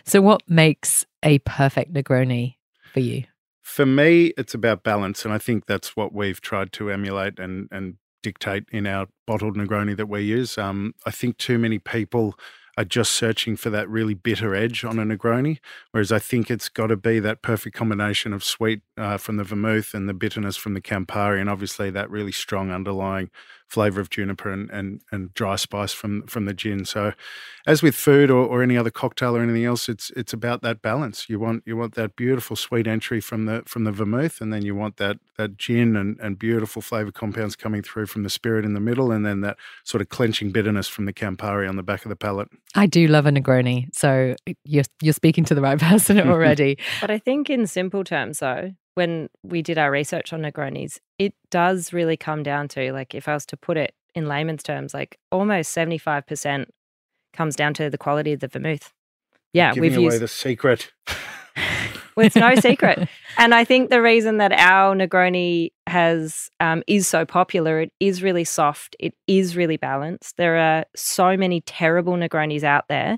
So, 0.05 0.21
what 0.21 0.43
makes 0.47 1.03
a 1.23 1.39
perfect 1.39 1.93
Negroni 1.93 2.57
for 2.93 2.99
you? 2.99 3.23
For 3.63 3.87
me, 3.87 4.33
it's 4.37 4.53
about 4.53 4.83
balance, 4.83 5.25
and 5.25 5.33
I 5.33 5.39
think 5.39 5.65
that's 5.65 5.95
what 5.95 6.13
we've 6.13 6.41
tried 6.41 6.71
to 6.73 6.91
emulate 6.91 7.39
and 7.39 7.67
and 7.71 7.95
dictate 8.21 8.65
in 8.71 8.85
our 8.85 9.07
bottled 9.25 9.57
Negroni 9.57 9.97
that 9.97 10.07
we 10.07 10.21
use. 10.21 10.59
Um, 10.59 10.93
I 11.07 11.11
think 11.11 11.37
too 11.37 11.57
many 11.57 11.79
people 11.79 12.35
are 12.77 12.83
just 12.83 13.11
searching 13.11 13.55
for 13.55 13.69
that 13.69 13.87
really 13.89 14.13
bitter 14.13 14.55
edge 14.55 14.83
on 14.83 14.97
a 14.97 15.03
Negroni, 15.03 15.59
whereas 15.91 16.11
I 16.11 16.19
think 16.19 16.49
it's 16.49 16.69
got 16.69 16.87
to 16.87 16.97
be 16.97 17.19
that 17.19 17.41
perfect 17.41 17.75
combination 17.75 18.33
of 18.33 18.43
sweet 18.43 18.81
uh, 18.97 19.17
from 19.17 19.37
the 19.37 19.43
vermouth 19.43 19.93
and 19.93 20.09
the 20.09 20.13
bitterness 20.13 20.57
from 20.57 20.73
the 20.73 20.81
Campari, 20.81 21.39
and 21.39 21.49
obviously 21.49 21.91
that 21.91 22.09
really 22.09 22.31
strong 22.31 22.71
underlying 22.71 23.29
flavor 23.73 23.99
of 23.99 24.11
juniper 24.11 24.51
and, 24.51 24.69
and, 24.69 25.01
and 25.11 25.33
dry 25.33 25.55
spice 25.55 25.93
from 25.93 26.27
from 26.27 26.45
the 26.45 26.53
gin. 26.53 26.85
So, 26.85 27.13
as 27.65 27.81
with 27.81 27.95
food 27.95 28.29
or, 28.29 28.45
or 28.45 28.61
any 28.61 28.77
other 28.77 28.91
cocktail 28.91 29.35
or 29.35 29.41
anything 29.41 29.65
else, 29.65 29.89
it's 29.89 30.11
it's 30.15 30.31
about 30.31 30.61
that 30.61 30.81
balance. 30.81 31.27
You 31.27 31.39
want 31.39 31.63
you 31.65 31.75
want 31.75 31.95
that 31.95 32.15
beautiful 32.15 32.55
sweet 32.55 32.85
entry 32.87 33.19
from 33.19 33.45
the 33.45 33.63
from 33.65 33.83
the 33.83 33.91
vermouth, 33.91 34.41
and 34.41 34.53
then 34.53 34.63
you 34.63 34.75
want 34.75 34.97
that 34.97 35.17
that 35.37 35.57
gin 35.57 35.95
and, 35.95 36.19
and 36.19 36.37
beautiful 36.37 36.83
flavor 36.83 37.11
compounds 37.11 37.55
coming 37.55 37.81
through 37.81 38.05
from 38.05 38.21
the 38.21 38.29
spirit 38.29 38.63
in 38.63 38.73
the 38.73 38.79
middle, 38.79 39.11
and 39.11 39.25
then 39.25 39.41
that 39.41 39.57
sort 39.83 40.01
of 40.01 40.09
clenching 40.09 40.51
bitterness 40.51 40.87
from 40.87 41.05
the 41.05 41.13
Campari 41.13 41.67
on 41.67 41.75
the 41.75 41.83
back 41.83 42.05
of 42.05 42.09
the 42.09 42.15
palate. 42.15 42.49
I 42.75 42.87
do 42.87 43.07
love 43.07 43.25
a 43.25 43.31
Negroni, 43.31 43.87
so 43.93 44.35
you're 44.65 44.83
you're 45.01 45.13
speaking 45.13 45.43
to 45.45 45.55
the 45.55 45.61
right 45.61 45.79
person 45.89 46.19
already. 46.29 46.77
but 47.01 47.11
I 47.11 47.19
think 47.19 47.49
in 47.49 47.67
simple 47.67 48.03
terms, 48.03 48.39
though, 48.39 48.71
when 48.95 49.29
we 49.43 49.61
did 49.61 49.77
our 49.77 49.91
research 49.91 50.33
on 50.33 50.41
Negronis, 50.41 50.99
it 51.19 51.33
does 51.51 51.93
really 51.93 52.17
come 52.17 52.43
down 52.43 52.67
to 52.69 52.91
like 52.93 53.15
if 53.15 53.27
I 53.27 53.33
was 53.33 53.45
to 53.47 53.57
put 53.57 53.77
it 53.77 53.93
in 54.15 54.27
layman's 54.27 54.63
terms, 54.63 54.93
like 54.93 55.17
almost 55.31 55.75
75% 55.75 56.65
comes 57.33 57.55
down 57.55 57.73
to 57.75 57.89
the 57.89 57.97
quality 57.97 58.33
of 58.33 58.39
the 58.39 58.47
vermouth. 58.47 58.93
Yeah, 59.53 59.73
we've 59.73 59.95
away 59.95 60.05
used 60.05 60.21
the 60.21 60.27
secret. 60.27 60.91
well, 62.15 62.25
it's 62.25 62.35
no 62.35 62.55
secret. 62.55 63.07
And 63.35 63.55
I 63.55 63.63
think 63.65 63.89
the 63.89 64.01
reason 64.01 64.37
that 64.37 64.51
our 64.51 64.95
Negroni 64.95 65.71
has 65.87 66.51
um, 66.59 66.83
is 66.85 67.07
so 67.07 67.25
popular, 67.25 67.81
it 67.81 67.91
is 67.99 68.21
really 68.21 68.43
soft, 68.43 68.95
it 68.99 69.15
is 69.25 69.57
really 69.57 69.77
balanced. 69.77 70.37
There 70.37 70.57
are 70.57 70.85
so 70.95 71.35
many 71.35 71.61
terrible 71.61 72.13
Negronis 72.13 72.63
out 72.63 72.87
there, 72.89 73.17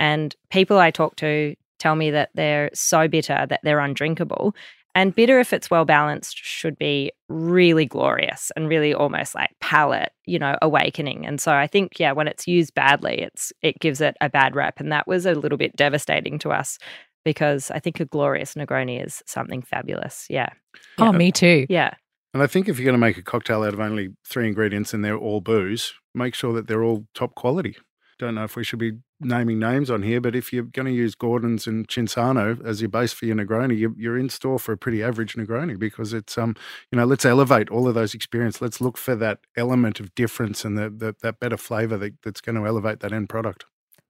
and 0.00 0.34
people 0.50 0.78
I 0.78 0.90
talk 0.90 1.14
to 1.16 1.54
tell 1.78 1.94
me 1.94 2.10
that 2.10 2.30
they're 2.34 2.70
so 2.74 3.06
bitter 3.06 3.46
that 3.48 3.60
they're 3.62 3.78
undrinkable. 3.78 4.54
And 4.94 5.14
bitter, 5.14 5.40
if 5.40 5.52
it's 5.52 5.70
well 5.70 5.84
balanced, 5.84 6.36
should 6.36 6.78
be 6.78 7.12
really 7.28 7.86
glorious 7.86 8.52
and 8.56 8.68
really 8.68 8.92
almost 8.92 9.34
like 9.34 9.50
palate, 9.60 10.12
you 10.26 10.38
know, 10.38 10.56
awakening. 10.60 11.26
And 11.26 11.40
so 11.40 11.52
I 11.52 11.66
think, 11.66 11.98
yeah, 11.98 12.12
when 12.12 12.28
it's 12.28 12.46
used 12.46 12.74
badly, 12.74 13.20
it's 13.20 13.52
it 13.62 13.78
gives 13.78 14.00
it 14.00 14.16
a 14.20 14.28
bad 14.28 14.54
rep. 14.54 14.80
And 14.80 14.92
that 14.92 15.06
was 15.06 15.24
a 15.24 15.34
little 15.34 15.56
bit 15.56 15.76
devastating 15.76 16.38
to 16.40 16.50
us 16.50 16.78
because 17.24 17.70
I 17.70 17.78
think 17.78 18.00
a 18.00 18.04
glorious 18.04 18.54
Negroni 18.54 19.04
is 19.04 19.22
something 19.26 19.62
fabulous. 19.62 20.26
Yeah. 20.28 20.50
Oh, 20.98 21.06
yeah. 21.06 21.18
me 21.18 21.32
too. 21.32 21.66
Yeah. 21.68 21.94
And 22.34 22.42
I 22.42 22.46
think 22.46 22.68
if 22.68 22.78
you're 22.78 22.86
going 22.86 22.94
to 22.94 22.98
make 22.98 23.18
a 23.18 23.22
cocktail 23.22 23.62
out 23.62 23.74
of 23.74 23.80
only 23.80 24.10
three 24.26 24.48
ingredients 24.48 24.94
and 24.94 25.04
they're 25.04 25.18
all 25.18 25.40
booze, 25.40 25.92
make 26.14 26.34
sure 26.34 26.52
that 26.54 26.66
they're 26.66 26.82
all 26.82 27.06
top 27.14 27.34
quality 27.34 27.76
don't 28.22 28.36
know 28.36 28.44
if 28.44 28.56
we 28.56 28.64
should 28.64 28.78
be 28.78 28.98
naming 29.20 29.58
names 29.58 29.90
on 29.90 30.02
here, 30.02 30.20
but 30.20 30.34
if 30.34 30.52
you're 30.52 30.62
going 30.62 30.86
to 30.86 30.92
use 30.92 31.14
Gordon's 31.14 31.66
and 31.66 31.86
Cinzano 31.88 32.64
as 32.64 32.80
your 32.80 32.88
base 32.88 33.12
for 33.12 33.26
your 33.26 33.36
Negroni, 33.36 33.78
you're, 33.78 33.94
you're 33.96 34.18
in 34.18 34.28
store 34.28 34.58
for 34.58 34.72
a 34.72 34.76
pretty 34.76 35.02
average 35.02 35.34
Negroni 35.34 35.78
because 35.78 36.12
it's 36.12 36.38
um 36.38 36.54
you 36.90 36.98
know 36.98 37.04
let's 37.04 37.24
elevate 37.24 37.68
all 37.70 37.88
of 37.88 37.94
those 37.94 38.14
experience. 38.14 38.62
Let's 38.62 38.80
look 38.80 38.96
for 38.96 39.16
that 39.16 39.40
element 39.56 40.00
of 40.00 40.14
difference 40.14 40.64
and 40.64 40.78
the, 40.78 40.88
the 40.88 41.16
that 41.22 41.40
better 41.40 41.56
flavor 41.56 41.96
that, 41.98 42.14
that's 42.22 42.40
going 42.40 42.56
to 42.56 42.66
elevate 42.66 43.00
that 43.00 43.12
end 43.12 43.28
product. 43.28 43.64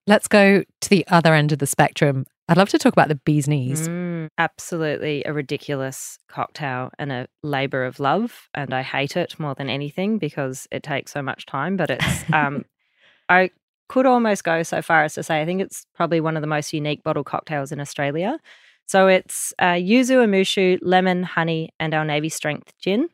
Let's 0.07 0.27
go 0.27 0.65
to 0.81 0.91
the 0.91 1.07
other 1.09 1.35
end 1.35 1.53
of 1.53 1.59
the 1.59 1.67
spectrum. 1.67 2.27
I'd 2.49 2.57
love 2.57 2.71
to 2.71 2.79
talk 2.79 2.93
about 2.93 3.09
the 3.09 3.15
bee's 3.15 3.47
knees. 3.47 3.89
Mm, 3.89 4.29
absolutely 4.37 5.23
a 5.25 5.33
ridiculous 5.33 6.19
cocktail 6.29 6.91
and 6.99 7.13
a 7.13 7.29
labor 7.43 7.85
of 7.85 8.01
love. 8.01 8.49
And 8.53 8.75
I 8.75 8.83
hate 8.83 9.17
it 9.17 9.39
more 9.39 9.55
than 9.55 9.71
anything 9.71 10.19
because 10.19 10.67
it 10.73 10.83
takes 10.83 11.13
so 11.13 11.23
much 11.23 11.47
time. 11.47 11.77
But 11.77 11.91
it's, 11.91 12.33
um, 12.33 12.65
I 13.29 13.51
could 13.89 14.07
almost 14.07 14.43
go 14.43 14.65
so 14.65 14.83
far 14.83 15.05
as 15.05 15.15
to 15.15 15.23
say 15.23 15.41
I 15.41 15.45
think 15.45 15.61
it's 15.61 15.87
probably 15.95 16.21
one 16.21 16.37
of 16.37 16.41
the 16.41 16.49
most 16.49 16.73
unique 16.73 17.05
bottle 17.05 17.25
cocktails 17.25 17.71
in 17.71 17.81
Australia. 17.81 18.39
So 18.87 19.07
it's 19.07 19.55
uh, 19.61 19.75
yuzu, 19.75 20.27
umeshu, 20.27 20.79
lemon, 20.83 21.23
honey, 21.23 21.71
and 21.79 21.95
our 21.95 22.05
navy 22.05 22.29
strength 22.29 22.73
gin. 22.79 23.09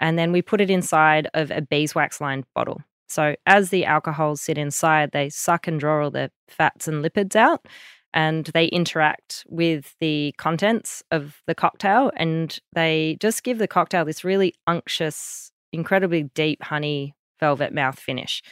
And 0.00 0.18
then 0.18 0.32
we 0.32 0.40
put 0.40 0.62
it 0.62 0.70
inside 0.70 1.28
of 1.34 1.50
a 1.50 1.60
beeswax 1.60 2.20
lined 2.20 2.44
bottle. 2.54 2.80
So 3.10 3.34
as 3.46 3.70
the 3.70 3.84
alcohols 3.84 4.40
sit 4.40 4.58
inside, 4.58 5.10
they 5.12 5.28
suck 5.28 5.66
and 5.66 5.80
draw 5.80 6.04
all 6.04 6.10
the 6.10 6.30
fats 6.48 6.88
and 6.88 7.04
lipids 7.04 7.36
out 7.36 7.66
and 8.12 8.46
they 8.46 8.66
interact 8.66 9.44
with 9.48 9.94
the 10.00 10.34
contents 10.38 11.02
of 11.10 11.42
the 11.46 11.54
cocktail 11.54 12.10
and 12.16 12.58
they 12.72 13.16
just 13.20 13.44
give 13.44 13.58
the 13.58 13.68
cocktail 13.68 14.04
this 14.04 14.24
really 14.24 14.54
unctuous, 14.66 15.52
incredibly 15.72 16.24
deep 16.34 16.62
honey 16.62 17.14
velvet 17.38 17.72
mouth 17.72 17.98
finish. 17.98 18.42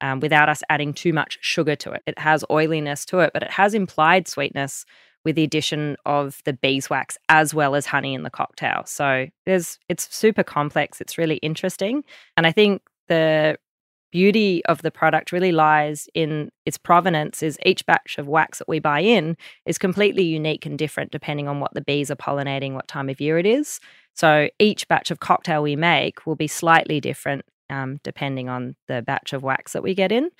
Um, 0.00 0.20
without 0.20 0.50
us 0.50 0.62
adding 0.68 0.92
too 0.92 1.14
much 1.14 1.38
sugar 1.40 1.76
to 1.76 1.92
it. 1.92 2.02
It 2.04 2.18
has 2.18 2.44
oiliness 2.50 3.06
to 3.06 3.20
it, 3.20 3.30
but 3.32 3.42
it 3.42 3.50
has 3.52 3.72
implied 3.72 4.28
sweetness 4.28 4.84
with 5.24 5.36
the 5.36 5.44
addition 5.44 5.96
of 6.04 6.42
the 6.44 6.52
beeswax 6.52 7.16
as 7.30 7.54
well 7.54 7.74
as 7.74 7.86
honey 7.86 8.12
in 8.12 8.22
the 8.22 8.28
cocktail. 8.28 8.82
So 8.84 9.28
there's 9.46 9.78
it's 9.88 10.14
super 10.14 10.42
complex. 10.42 11.00
It's 11.00 11.16
really 11.16 11.36
interesting. 11.36 12.04
And 12.36 12.46
I 12.46 12.52
think 12.52 12.82
the 13.08 13.56
beauty 14.14 14.64
of 14.66 14.80
the 14.82 14.92
product 14.92 15.32
really 15.32 15.50
lies 15.50 16.08
in 16.14 16.48
its 16.64 16.78
provenance 16.78 17.42
is 17.42 17.58
each 17.66 17.84
batch 17.84 18.16
of 18.16 18.28
wax 18.28 18.60
that 18.60 18.68
we 18.68 18.78
buy 18.78 19.00
in 19.00 19.36
is 19.66 19.76
completely 19.76 20.22
unique 20.22 20.64
and 20.64 20.78
different 20.78 21.10
depending 21.10 21.48
on 21.48 21.58
what 21.58 21.74
the 21.74 21.80
bees 21.80 22.12
are 22.12 22.16
pollinating 22.16 22.74
what 22.74 22.86
time 22.86 23.08
of 23.08 23.20
year 23.20 23.38
it 23.38 23.44
is. 23.44 23.80
So 24.14 24.48
each 24.60 24.86
batch 24.86 25.10
of 25.10 25.18
cocktail 25.18 25.64
we 25.64 25.74
make 25.74 26.24
will 26.26 26.36
be 26.36 26.46
slightly 26.46 27.00
different 27.00 27.44
um, 27.70 27.98
depending 28.04 28.48
on 28.48 28.76
the 28.86 29.02
batch 29.02 29.32
of 29.32 29.42
wax 29.42 29.72
that 29.72 29.82
we 29.82 29.96
get 29.96 30.12
in 30.12 30.30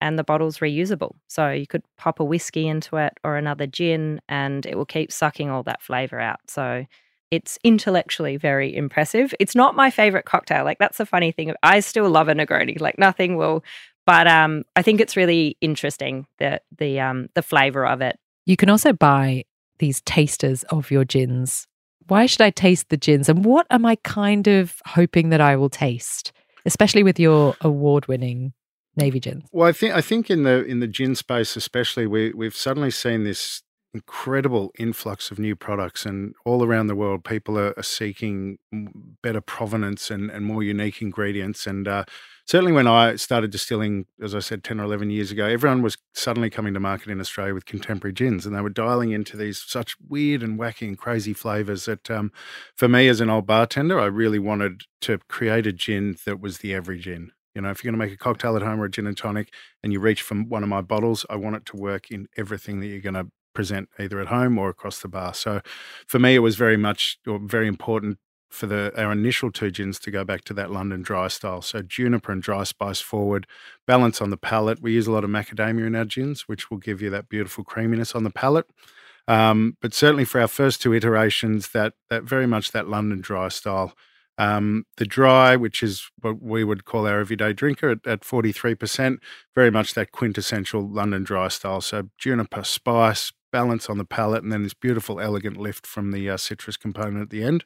and 0.00 0.18
the 0.18 0.24
bottle's 0.24 0.58
reusable. 0.58 1.12
So 1.28 1.50
you 1.50 1.68
could 1.68 1.84
pop 1.96 2.18
a 2.18 2.24
whiskey 2.24 2.66
into 2.66 2.96
it 2.96 3.12
or 3.22 3.36
another 3.36 3.68
gin 3.68 4.20
and 4.28 4.66
it 4.66 4.76
will 4.76 4.86
keep 4.86 5.12
sucking 5.12 5.50
all 5.50 5.62
that 5.62 5.82
flavor 5.82 6.18
out. 6.18 6.40
So 6.48 6.84
it's 7.30 7.58
intellectually 7.62 8.36
very 8.36 8.74
impressive. 8.74 9.34
It's 9.38 9.54
not 9.54 9.76
my 9.76 9.90
favorite 9.90 10.24
cocktail. 10.24 10.64
Like 10.64 10.78
that's 10.78 10.98
the 10.98 11.06
funny 11.06 11.32
thing. 11.32 11.54
I 11.62 11.80
still 11.80 12.08
love 12.10 12.28
a 12.28 12.34
Negroni. 12.34 12.80
Like 12.80 12.98
nothing 12.98 13.36
will, 13.36 13.64
but 14.06 14.26
um, 14.26 14.64
I 14.76 14.82
think 14.82 15.00
it's 15.00 15.16
really 15.16 15.56
interesting 15.60 16.26
the 16.38 16.60
the 16.76 17.00
um 17.00 17.28
the 17.34 17.42
flavor 17.42 17.86
of 17.86 18.00
it. 18.00 18.18
You 18.46 18.56
can 18.56 18.70
also 18.70 18.92
buy 18.92 19.44
these 19.78 20.00
tasters 20.02 20.62
of 20.64 20.90
your 20.90 21.04
gins. 21.04 21.66
Why 22.08 22.26
should 22.26 22.40
I 22.40 22.50
taste 22.50 22.88
the 22.88 22.96
gins, 22.96 23.28
and 23.28 23.44
what 23.44 23.66
am 23.70 23.86
I 23.86 23.96
kind 23.96 24.48
of 24.48 24.82
hoping 24.84 25.28
that 25.28 25.40
I 25.40 25.54
will 25.56 25.70
taste, 25.70 26.32
especially 26.66 27.04
with 27.04 27.20
your 27.20 27.54
award-winning 27.60 28.52
navy 28.96 29.20
gins? 29.20 29.44
Well, 29.52 29.68
I 29.68 29.72
think 29.72 29.94
I 29.94 30.00
think 30.00 30.28
in 30.28 30.42
the 30.42 30.64
in 30.64 30.80
the 30.80 30.88
gin 30.88 31.14
space, 31.14 31.54
especially, 31.54 32.08
we 32.08 32.32
we've 32.32 32.56
suddenly 32.56 32.90
seen 32.90 33.22
this 33.22 33.62
incredible 33.92 34.70
influx 34.78 35.30
of 35.30 35.38
new 35.38 35.56
products 35.56 36.06
and 36.06 36.34
all 36.44 36.64
around 36.64 36.86
the 36.86 36.94
world 36.94 37.24
people 37.24 37.58
are, 37.58 37.74
are 37.76 37.82
seeking 37.82 38.58
better 39.22 39.40
provenance 39.40 40.10
and, 40.10 40.30
and 40.30 40.44
more 40.44 40.62
unique 40.62 41.02
ingredients 41.02 41.66
and 41.66 41.88
uh, 41.88 42.04
certainly 42.46 42.72
when 42.72 42.86
i 42.86 43.16
started 43.16 43.50
distilling 43.50 44.06
as 44.22 44.32
i 44.34 44.38
said 44.38 44.62
10 44.62 44.78
or 44.78 44.84
11 44.84 45.10
years 45.10 45.32
ago 45.32 45.44
everyone 45.44 45.82
was 45.82 45.98
suddenly 46.14 46.48
coming 46.48 46.72
to 46.72 46.78
market 46.78 47.08
in 47.08 47.20
australia 47.20 47.52
with 47.52 47.66
contemporary 47.66 48.12
gins 48.12 48.46
and 48.46 48.54
they 48.54 48.60
were 48.60 48.70
dialing 48.70 49.10
into 49.10 49.36
these 49.36 49.60
such 49.60 49.96
weird 50.08 50.42
and 50.42 50.58
wacky 50.58 50.86
and 50.86 50.98
crazy 50.98 51.32
flavors 51.32 51.86
that 51.86 52.08
um, 52.10 52.30
for 52.76 52.88
me 52.88 53.08
as 53.08 53.20
an 53.20 53.28
old 53.28 53.46
bartender 53.46 53.98
i 53.98 54.06
really 54.06 54.38
wanted 54.38 54.82
to 55.00 55.18
create 55.28 55.66
a 55.66 55.72
gin 55.72 56.16
that 56.26 56.40
was 56.40 56.58
the 56.58 56.74
every 56.74 56.98
gin. 56.98 57.32
You 57.54 57.62
know, 57.62 57.70
if 57.70 57.82
you're 57.82 57.90
going 57.90 58.00
to 58.00 58.06
make 58.06 58.14
a 58.14 58.22
cocktail 58.22 58.56
at 58.56 58.62
home 58.62 58.80
or 58.80 58.84
a 58.84 58.90
gin 58.90 59.06
and 59.06 59.16
tonic 59.16 59.52
and 59.82 59.92
you 59.92 59.98
reach 59.98 60.22
for 60.22 60.36
one 60.36 60.62
of 60.62 60.68
my 60.68 60.80
bottles, 60.82 61.26
I 61.28 61.36
want 61.36 61.56
it 61.56 61.66
to 61.66 61.76
work 61.76 62.10
in 62.10 62.28
everything 62.36 62.80
that 62.80 62.86
you're 62.86 63.00
going 63.00 63.14
to 63.14 63.26
present 63.54 63.88
either 63.98 64.20
at 64.20 64.28
home 64.28 64.58
or 64.58 64.68
across 64.68 65.00
the 65.00 65.08
bar. 65.08 65.34
So 65.34 65.60
for 66.06 66.18
me, 66.18 66.34
it 66.34 66.40
was 66.40 66.56
very 66.56 66.76
much 66.76 67.18
or 67.26 67.38
very 67.38 67.66
important 67.66 68.18
for 68.50 68.66
the 68.66 68.92
our 69.00 69.12
initial 69.12 69.50
two 69.50 69.70
gins 69.70 69.98
to 70.00 70.10
go 70.10 70.24
back 70.24 70.42
to 70.44 70.54
that 70.54 70.70
London 70.70 71.02
dry 71.02 71.28
style. 71.28 71.62
So 71.62 71.82
juniper 71.82 72.32
and 72.32 72.42
dry 72.42 72.64
spice 72.64 73.00
forward, 73.00 73.46
balance 73.86 74.20
on 74.20 74.30
the 74.30 74.36
palate. 74.36 74.82
We 74.82 74.92
use 74.92 75.06
a 75.06 75.12
lot 75.12 75.24
of 75.24 75.30
macadamia 75.30 75.86
in 75.86 75.94
our 75.94 76.04
gins, 76.04 76.42
which 76.42 76.70
will 76.70 76.78
give 76.78 77.00
you 77.00 77.10
that 77.10 77.28
beautiful 77.28 77.64
creaminess 77.64 78.14
on 78.14 78.24
the 78.24 78.30
palate. 78.30 78.66
Um, 79.28 79.76
but 79.80 79.94
certainly 79.94 80.24
for 80.24 80.40
our 80.40 80.48
first 80.48 80.82
two 80.82 80.92
iterations, 80.92 81.68
that 81.68 81.94
that 82.10 82.24
very 82.24 82.46
much 82.46 82.72
that 82.72 82.88
London 82.88 83.20
dry 83.20 83.48
style. 83.48 83.94
Um, 84.38 84.84
the 84.96 85.04
dry, 85.04 85.54
which 85.54 85.82
is 85.82 86.10
what 86.22 86.40
we 86.40 86.64
would 86.64 86.86
call 86.86 87.06
our 87.06 87.20
everyday 87.20 87.52
drinker 87.52 87.90
at, 87.90 88.06
at 88.06 88.20
43%, 88.22 89.18
very 89.54 89.70
much 89.70 89.92
that 89.92 90.12
quintessential 90.12 90.88
London 90.88 91.24
dry 91.24 91.48
style. 91.48 91.82
So 91.82 92.08
juniper, 92.16 92.64
spice, 92.64 93.32
balance 93.50 93.88
on 93.88 93.98
the 93.98 94.04
palate, 94.04 94.42
and 94.42 94.52
then 94.52 94.62
this 94.62 94.74
beautiful, 94.74 95.20
elegant 95.20 95.56
lift 95.56 95.86
from 95.86 96.12
the 96.12 96.28
uh, 96.30 96.36
citrus 96.36 96.76
component 96.76 97.22
at 97.22 97.30
the 97.30 97.42
end. 97.42 97.64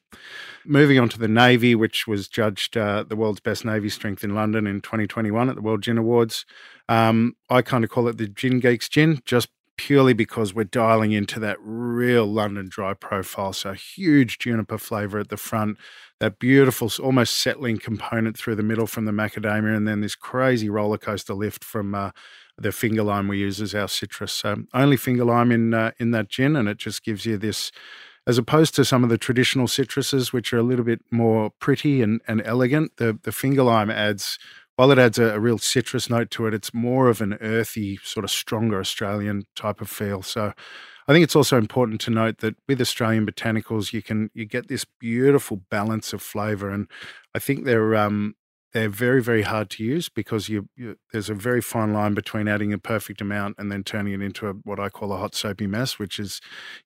Moving 0.65 0.99
on 0.99 1.09
to 1.11 1.19
the 1.19 1.29
Navy, 1.29 1.75
which 1.75 2.07
was 2.07 2.29
judged 2.29 2.77
uh, 2.77 3.05
the 3.09 3.17
world's 3.17 3.41
best 3.41 3.65
Navy 3.65 3.89
strength 3.89 4.25
in 4.25 4.35
London 4.35 4.67
in 4.67 4.81
2021 4.81 5.49
at 5.49 5.57
the 5.57 5.63
World 5.63 5.83
Gin 5.83 5.99
Awards. 5.99 6.45
Um, 6.89 7.37
I 7.51 7.63
kind 7.63 7.85
of 7.85 7.91
call 7.91 8.09
it 8.09 8.19
the 8.19 8.29
Gin 8.29 8.61
Geeks 8.61 8.89
Gin, 8.89 9.21
just 9.25 9.49
purely 9.77 10.13
because 10.13 10.55
we're 10.55 10.65
dialing 10.65 11.13
into 11.13 11.41
that 11.41 11.57
real 11.61 12.27
London 12.27 12.69
dry 12.69 12.95
profile. 12.95 13.53
So 13.53 13.73
huge 13.73 14.39
juniper 14.39 14.79
flavor 14.79 15.19
at 15.19 15.29
the 15.29 15.37
front, 15.37 15.79
that 16.21 16.39
beautiful, 16.39 16.91
almost 17.03 17.41
settling 17.41 17.79
component 17.79 18.37
through 18.39 18.57
the 18.57 18.63
middle 18.63 18.87
from 18.87 19.05
the 19.05 19.13
macadamia, 19.13 19.77
and 19.77 19.87
then 19.87 20.01
this 20.01 20.15
crazy 20.15 20.69
roller 20.69 20.99
coaster 20.99 21.35
lift 21.35 21.65
from 21.65 21.95
uh, 21.95 22.11
the 22.57 22.73
finger 22.73 23.03
lime 23.03 23.29
we 23.29 23.39
use 23.39 23.61
as 23.61 23.75
our 23.75 23.89
citrus. 23.89 24.33
So 24.33 24.65
only 24.73 24.97
finger 24.97 25.25
lime 25.25 25.51
in 25.51 25.75
uh, 25.75 25.93
in 25.99 26.13
that 26.13 26.29
gin, 26.29 26.57
and 26.57 26.69
it 26.69 26.79
just 26.79 27.05
gives 27.05 27.27
you 27.27 27.37
this. 27.37 27.71
As 28.27 28.39
opposed 28.39 28.75
to 28.77 28.87
some 28.87 29.05
of 29.05 29.11
the 29.11 29.19
traditional 29.19 29.67
citruses, 29.67 30.33
which 30.33 30.55
are 30.55 30.59
a 30.59 30.63
little 30.63 30.85
bit 30.85 31.03
more 31.11 31.51
pretty 31.61 32.01
and, 32.01 32.23
and 32.27 32.41
elegant, 32.47 32.97
the, 32.97 33.19
the 33.23 33.33
finger 33.33 33.63
lime 33.63 33.91
adds 33.91 34.39
while 34.77 34.91
it 34.91 34.99
adds 34.99 35.19
a, 35.19 35.35
a, 35.35 35.41
real 35.41 35.59
citrus 35.59 36.11
note 36.11 36.31
to 36.33 36.47
it, 36.47 36.55
it's 36.55 36.75
more 36.75 37.09
of 37.09 37.21
an 37.21 37.35
earthy, 37.41 37.99
sort 38.03 38.25
of 38.25 38.31
stronger 38.31 38.81
Australian 38.81 39.47
type 39.55 39.81
of 39.81 39.89
feel. 39.89 40.23
So 40.23 40.53
I 41.07 41.13
think 41.13 41.23
it's 41.23 41.37
also 41.37 41.59
important 41.59 42.01
to 42.03 42.11
note 42.11 42.39
that 42.39 42.57
with 42.67 42.81
Australian 42.81 43.27
botanicals, 43.27 43.93
you 43.93 44.03
can 44.03 44.31
you 44.35 44.45
get 44.47 44.69
this 44.69 44.85
beautiful 44.85 45.59
balance 45.71 46.13
of 46.13 46.23
flavour, 46.23 46.71
and 46.71 46.89
I 47.35 47.39
think 47.39 47.65
they're 47.65 47.95
um, 47.95 48.35
they're 48.75 48.89
very, 48.89 49.23
very 49.23 49.43
hard 49.43 49.71
to 49.71 49.85
use 49.85 50.09
because 50.09 50.49
you, 50.49 50.69
you, 50.77 50.97
there's 51.13 51.31
a 51.31 51.35
very 51.35 51.61
fine 51.61 51.93
line 51.93 52.13
between 52.13 52.49
adding 52.49 52.73
a 52.73 52.79
perfect 52.79 53.21
amount 53.21 53.55
and 53.57 53.71
then 53.71 53.85
turning 53.85 54.15
it 54.15 54.21
into 54.21 54.49
a, 54.49 54.53
what 54.65 54.81
I 54.81 54.89
call 54.89 55.13
a 55.13 55.17
hot 55.17 55.37
soapy 55.37 55.69
mess, 55.69 55.97
which 55.97 56.19
is 56.19 56.41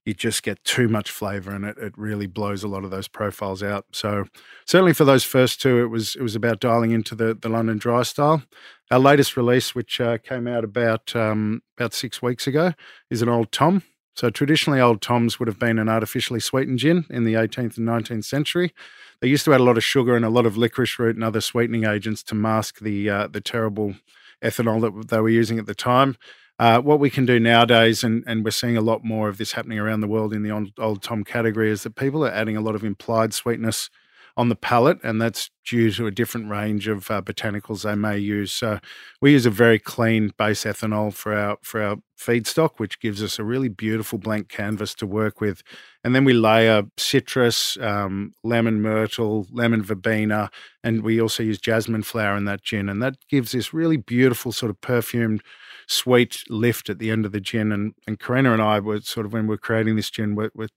you 0.05 0.13
just 0.13 0.43
get 0.43 0.63
too 0.65 0.87
much 0.87 1.11
flavor 1.11 1.51
and 1.51 1.65
it, 1.65 1.79
it 1.79 1.95
really 1.97 2.27
blows 2.27 2.63
a 2.63 2.69
lot 2.69 2.85
of 2.85 2.91
those 2.91 3.09
profiles 3.09 3.63
out. 3.63 3.87
So 3.93 4.27
certainly 4.67 4.93
for 4.93 5.07
those 5.07 5.25
first 5.25 5.63
two, 5.63 5.83
it 5.83 5.87
was 5.87 6.15
it 6.15 6.23
was 6.23 6.37
about 6.37 6.61
dialing 6.61 6.91
into 6.91 7.15
the 7.15 7.35
the 7.35 7.49
London 7.49 7.79
dry 7.79 8.03
style. 8.03 8.43
Our 8.91 8.99
latest 8.99 9.37
release, 9.37 9.75
which 9.75 9.99
uh, 9.99 10.19
came 10.19 10.47
out 10.47 10.65
about 10.65 11.17
um, 11.17 11.63
about 11.79 11.95
six 11.95 12.21
weeks 12.21 12.47
ago, 12.47 12.75
is 13.11 13.23
an 13.23 13.31
old 13.31 13.51
Tom. 13.51 13.83
So 14.15 14.31
traditionally, 14.31 14.81
old 14.81 15.01
Toms 15.01 15.39
would 15.39 15.47
have 15.47 15.61
been 15.61 15.79
an 15.79 15.89
artificially 15.89 16.41
sweetened 16.41 16.81
gin 16.81 17.07
in 17.09 17.25
the 17.25 17.35
18th 17.35 17.79
and 17.79 17.87
19th 17.89 18.25
century. 18.25 18.75
They 19.21 19.29
used 19.29 19.45
to 19.47 19.55
add 19.55 19.61
a 19.61 19.65
lot 19.65 19.77
of 19.77 19.85
sugar 19.85 20.15
and 20.17 20.25
a 20.25 20.31
lot 20.31 20.47
of 20.47 20.57
licorice 20.57 20.99
root 20.99 21.17
and 21.17 21.25
other 21.25 21.41
sweetening 21.41 21.85
agents 21.85 22.23
to 22.25 22.35
mask 22.35 22.79
the 22.79 23.11
uh, 23.11 23.27
the 23.27 23.41
terrible 23.41 23.95
ethanol 24.43 24.81
that 24.81 25.09
they 25.09 25.21
were 25.21 25.29
using 25.29 25.59
at 25.59 25.67
the 25.67 25.75
time. 25.75 26.17
Uh, 26.61 26.81
what 26.81 26.99
we 26.99 27.09
can 27.09 27.25
do 27.25 27.39
nowadays, 27.39 28.03
and, 28.03 28.25
and 28.27 28.45
we're 28.45 28.51
seeing 28.51 28.77
a 28.77 28.81
lot 28.81 29.05
more 29.05 29.29
of 29.29 29.39
this 29.39 29.53
happening 29.53 29.79
around 29.79 30.01
the 30.01 30.09
world 30.09 30.33
in 30.33 30.43
the 30.43 30.51
old, 30.51 30.73
old 30.79 31.03
Tom 31.03 31.23
category, 31.23 31.71
is 31.71 31.85
that 31.85 31.95
people 31.95 32.25
are 32.25 32.33
adding 32.33 32.57
a 32.57 32.61
lot 32.61 32.75
of 32.75 32.83
implied 32.83 33.33
sweetness 33.33 33.91
on 34.39 34.49
the 34.49 34.55
palate, 34.55 35.03
and 35.03 35.21
that's 35.21 35.51
due 35.67 35.91
to 35.91 36.07
a 36.07 36.13
different 36.13 36.49
range 36.49 36.87
of 36.87 37.11
uh, 37.11 37.21
botanicals 37.21 37.83
they 37.83 37.97
may 37.97 38.17
use. 38.17 38.53
So 38.53 38.79
we 39.21 39.33
use 39.33 39.45
a 39.45 39.51
very 39.51 39.81
clean 39.81 40.33
base 40.39 40.63
ethanol 40.63 41.13
for 41.13 41.35
our 41.35 41.59
for 41.61 41.83
our 41.83 41.97
feedstock, 42.17 42.79
which 42.79 43.01
gives 43.01 43.21
us 43.21 43.41
a 43.41 43.45
really 43.45 43.69
beautiful 43.69 44.17
blank 44.17 44.49
canvas 44.49 44.95
to 44.95 45.07
work 45.07 45.41
with. 45.41 45.63
And 46.05 46.15
then 46.15 46.25
we 46.25 46.35
layer 46.35 46.85
citrus, 46.97 47.77
um, 47.81 48.33
lemon 48.45 48.81
myrtle, 48.81 49.49
lemon 49.51 49.83
verbena, 49.83 50.51
and 50.85 51.03
we 51.03 51.21
also 51.21 51.43
use 51.43 51.59
jasmine 51.59 52.05
flower 52.05 52.37
in 52.37 52.45
that 52.45 52.63
gin, 52.63 52.89
and 52.89 53.03
that 53.03 53.17
gives 53.29 53.51
this 53.51 53.75
really 53.75 53.97
beautiful 53.97 54.53
sort 54.53 54.71
of 54.71 54.81
perfumed 54.81 55.43
sweet 55.89 56.45
lift 56.49 56.89
at 56.89 57.01
the 57.01 57.11
end 57.11 57.27
of 57.27 57.33
the 57.33 57.41
gin. 57.41 57.73
And 57.73 57.95
and 58.07 58.21
Corinna 58.21 58.53
and 58.53 58.63
I 58.63 58.79
were 58.79 59.01
sort 59.01 59.27
of 59.27 59.33
when 59.33 59.49
we 59.49 59.49
we're 59.49 59.59
creating 59.59 59.97
this 59.97 60.11
gin, 60.11 60.37
we're, 60.37 60.53
we're 60.55 60.69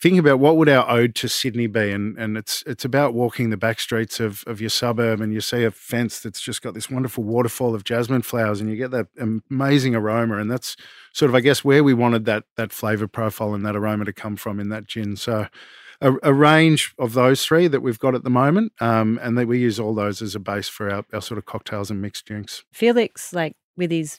thinking 0.00 0.18
about 0.18 0.38
what 0.38 0.56
would 0.56 0.68
our 0.68 0.88
ode 0.90 1.14
to 1.16 1.28
Sydney 1.28 1.66
be, 1.66 1.90
and 1.90 2.16
and 2.18 2.36
it's 2.36 2.62
it's 2.66 2.84
about 2.84 3.14
walking 3.14 3.50
the 3.50 3.56
back 3.56 3.80
streets 3.80 4.20
of 4.20 4.44
of 4.46 4.60
your 4.60 4.70
suburb, 4.70 5.20
and 5.20 5.32
you 5.32 5.40
see 5.40 5.64
a 5.64 5.70
fence 5.70 6.20
that's 6.20 6.40
just 6.40 6.62
got 6.62 6.74
this 6.74 6.90
wonderful 6.90 7.24
waterfall 7.24 7.74
of 7.74 7.84
jasmine 7.84 8.22
flowers, 8.22 8.60
and 8.60 8.70
you 8.70 8.76
get 8.76 8.90
that 8.90 9.08
amazing 9.50 9.94
aroma, 9.94 10.38
and 10.38 10.50
that's 10.50 10.76
sort 11.12 11.30
of 11.30 11.34
I 11.34 11.40
guess 11.40 11.64
where 11.64 11.84
we 11.84 11.94
wanted 11.94 12.24
that 12.26 12.44
that 12.56 12.72
flavor 12.72 13.08
profile 13.08 13.54
and 13.54 13.64
that 13.64 13.76
aroma 13.76 14.04
to 14.04 14.12
come 14.12 14.36
from 14.36 14.60
in 14.60 14.68
that 14.70 14.86
gin. 14.86 15.16
So. 15.16 15.48
A, 16.00 16.12
a 16.24 16.34
range 16.34 16.92
of 16.98 17.14
those 17.14 17.46
three 17.46 17.68
that 17.68 17.80
we've 17.80 18.00
got 18.00 18.16
at 18.16 18.24
the 18.24 18.28
moment, 18.28 18.72
um, 18.80 19.18
and 19.22 19.38
that 19.38 19.46
we 19.46 19.60
use 19.60 19.78
all 19.78 19.94
those 19.94 20.20
as 20.20 20.34
a 20.34 20.40
base 20.40 20.68
for 20.68 20.90
our, 20.90 21.04
our 21.14 21.22
sort 21.22 21.38
of 21.38 21.46
cocktails 21.46 21.88
and 21.88 22.02
mixed 22.02 22.26
drinks. 22.26 22.64
Felix, 22.72 23.32
like 23.32 23.54
with 23.76 23.92
his 23.92 24.18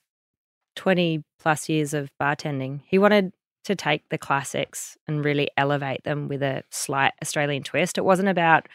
20 0.77 1.23
plus 1.37 1.67
years 1.67 1.93
of 1.93 2.09
bartending, 2.19 2.81
he 2.85 2.97
wanted 2.97 3.33
to 3.65 3.75
take 3.75 4.07
the 4.09 4.17
classics 4.17 4.97
and 5.07 5.25
really 5.25 5.49
elevate 5.57 6.03
them 6.03 6.27
with 6.27 6.41
a 6.41 6.63
slight 6.69 7.13
Australian 7.21 7.63
twist. 7.63 7.97
It 7.97 8.05
wasn't 8.05 8.29
about 8.29 8.67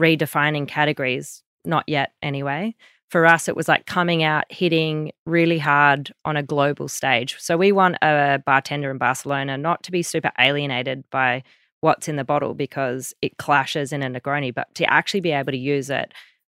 redefining 0.00 0.66
categories, 0.66 1.42
not 1.64 1.84
yet 1.86 2.12
anyway. 2.22 2.74
For 3.10 3.24
us, 3.24 3.48
it 3.48 3.54
was 3.54 3.68
like 3.68 3.86
coming 3.86 4.24
out, 4.24 4.44
hitting 4.50 5.12
really 5.26 5.58
hard 5.58 6.12
on 6.24 6.36
a 6.36 6.42
global 6.42 6.88
stage. 6.88 7.36
So 7.38 7.56
we 7.56 7.70
want 7.70 7.96
a 8.02 8.42
bartender 8.44 8.90
in 8.90 8.98
Barcelona 8.98 9.56
not 9.56 9.84
to 9.84 9.92
be 9.92 10.02
super 10.02 10.32
alienated 10.38 11.04
by 11.10 11.44
what's 11.80 12.08
in 12.08 12.16
the 12.16 12.24
bottle 12.24 12.54
because 12.54 13.14
it 13.22 13.36
clashes 13.38 13.92
in 13.92 14.02
a 14.02 14.10
Negroni, 14.10 14.52
but 14.52 14.74
to 14.74 14.90
actually 14.92 15.20
be 15.20 15.30
able 15.30 15.52
to 15.52 15.58
use 15.58 15.88
it 15.88 16.12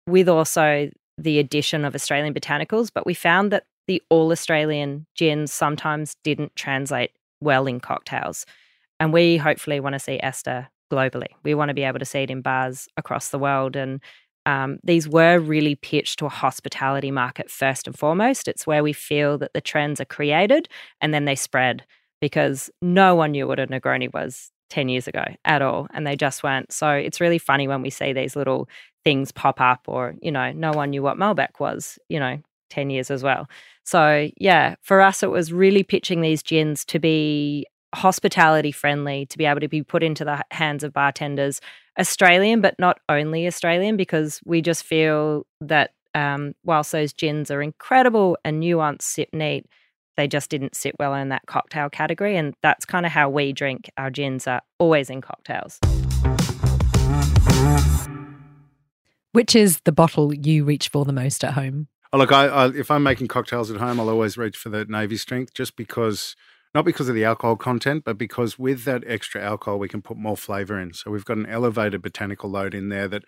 with 0.06 0.28
also 0.28 0.90
the 1.18 1.38
addition 1.38 1.84
of 1.84 1.94
Australian 1.94 2.32
botanicals. 2.32 2.90
But 2.92 3.04
we 3.04 3.14
found 3.14 3.52
that 3.52 3.64
the 3.86 4.02
all 4.08 4.30
Australian 4.32 5.06
gins 5.14 5.52
sometimes 5.52 6.16
didn't 6.22 6.54
translate 6.56 7.10
well 7.40 7.66
in 7.66 7.80
cocktails. 7.80 8.46
And 9.00 9.12
we 9.12 9.36
hopefully 9.36 9.80
want 9.80 9.94
to 9.94 9.98
see 9.98 10.18
Ester 10.22 10.68
globally. 10.90 11.28
We 11.44 11.54
want 11.54 11.68
to 11.68 11.74
be 11.74 11.84
able 11.84 11.98
to 11.98 12.04
see 12.04 12.20
it 12.20 12.30
in 12.30 12.40
bars 12.40 12.88
across 12.96 13.28
the 13.28 13.38
world. 13.38 13.76
And 13.76 14.00
um, 14.46 14.78
these 14.82 15.08
were 15.08 15.38
really 15.38 15.74
pitched 15.74 16.18
to 16.20 16.26
a 16.26 16.30
hospitality 16.30 17.10
market 17.10 17.50
first 17.50 17.86
and 17.86 17.96
foremost. 17.96 18.48
It's 18.48 18.66
where 18.66 18.82
we 18.82 18.92
feel 18.92 19.38
that 19.38 19.52
the 19.52 19.60
trends 19.60 20.00
are 20.00 20.06
created 20.06 20.68
and 21.00 21.12
then 21.12 21.26
they 21.26 21.34
spread 21.34 21.84
because 22.20 22.70
no 22.80 23.14
one 23.14 23.32
knew 23.32 23.46
what 23.46 23.60
a 23.60 23.66
Negroni 23.66 24.12
was 24.12 24.50
10 24.70 24.88
years 24.88 25.06
ago 25.06 25.24
at 25.44 25.62
all. 25.62 25.86
And 25.92 26.06
they 26.06 26.16
just 26.16 26.42
weren't. 26.42 26.72
So 26.72 26.90
it's 26.90 27.20
really 27.20 27.38
funny 27.38 27.68
when 27.68 27.82
we 27.82 27.90
see 27.90 28.12
these 28.12 28.34
little 28.34 28.68
things 29.04 29.32
pop 29.32 29.60
up 29.60 29.82
or, 29.86 30.14
you 30.20 30.32
know, 30.32 30.52
no 30.52 30.72
one 30.72 30.90
knew 30.90 31.02
what 31.02 31.18
Malbec 31.18 31.60
was, 31.60 31.98
you 32.08 32.18
know, 32.18 32.38
10 32.70 32.90
years 32.90 33.10
as 33.10 33.22
well. 33.22 33.48
So, 33.84 34.28
yeah, 34.36 34.74
for 34.82 35.00
us, 35.00 35.22
it 35.22 35.30
was 35.30 35.52
really 35.52 35.82
pitching 35.82 36.20
these 36.20 36.42
gins 36.42 36.84
to 36.86 36.98
be 36.98 37.66
hospitality 37.94 38.72
friendly, 38.72 39.26
to 39.26 39.38
be 39.38 39.46
able 39.46 39.60
to 39.60 39.68
be 39.68 39.82
put 39.82 40.02
into 40.02 40.24
the 40.24 40.44
hands 40.50 40.84
of 40.84 40.92
bartenders, 40.92 41.60
Australian, 41.98 42.60
but 42.60 42.74
not 42.78 43.00
only 43.08 43.46
Australian, 43.46 43.96
because 43.96 44.40
we 44.44 44.60
just 44.60 44.84
feel 44.84 45.46
that 45.60 45.92
um, 46.14 46.54
whilst 46.64 46.92
those 46.92 47.12
gins 47.12 47.50
are 47.50 47.62
incredible 47.62 48.36
and 48.44 48.62
nuanced, 48.62 49.02
sip 49.02 49.28
neat, 49.32 49.66
they 50.16 50.28
just 50.28 50.50
didn't 50.50 50.74
sit 50.74 50.94
well 50.98 51.14
in 51.14 51.28
that 51.28 51.46
cocktail 51.46 51.88
category. 51.88 52.36
And 52.36 52.54
that's 52.62 52.84
kind 52.84 53.06
of 53.06 53.12
how 53.12 53.30
we 53.30 53.52
drink 53.52 53.90
our 53.96 54.10
gins, 54.10 54.46
are 54.46 54.62
always 54.78 55.10
in 55.10 55.20
cocktails. 55.20 55.78
Which 59.32 59.54
is 59.54 59.80
the 59.84 59.92
bottle 59.92 60.34
you 60.34 60.64
reach 60.64 60.88
for 60.88 61.04
the 61.04 61.12
most 61.12 61.44
at 61.44 61.54
home? 61.54 61.88
Oh, 62.12 62.18
look, 62.18 62.32
I, 62.32 62.46
I, 62.46 62.68
if 62.74 62.90
I'm 62.90 63.02
making 63.02 63.28
cocktails 63.28 63.70
at 63.70 63.80
home, 63.80 64.00
I'll 64.00 64.08
always 64.08 64.38
reach 64.38 64.56
for 64.56 64.70
the 64.70 64.84
navy 64.86 65.16
strength, 65.16 65.52
just 65.54 65.76
because 65.76 66.34
not 66.74 66.84
because 66.84 67.08
of 67.08 67.14
the 67.14 67.24
alcohol 67.24 67.56
content, 67.56 68.04
but 68.04 68.18
because 68.18 68.58
with 68.58 68.84
that 68.84 69.02
extra 69.06 69.42
alcohol, 69.42 69.78
we 69.78 69.88
can 69.88 70.02
put 70.02 70.16
more 70.16 70.36
flavor 70.36 70.78
in. 70.80 70.92
So 70.94 71.10
we've 71.10 71.24
got 71.24 71.38
an 71.38 71.46
elevated 71.46 72.02
botanical 72.02 72.50
load 72.50 72.74
in 72.74 72.88
there 72.88 73.08
that, 73.08 73.24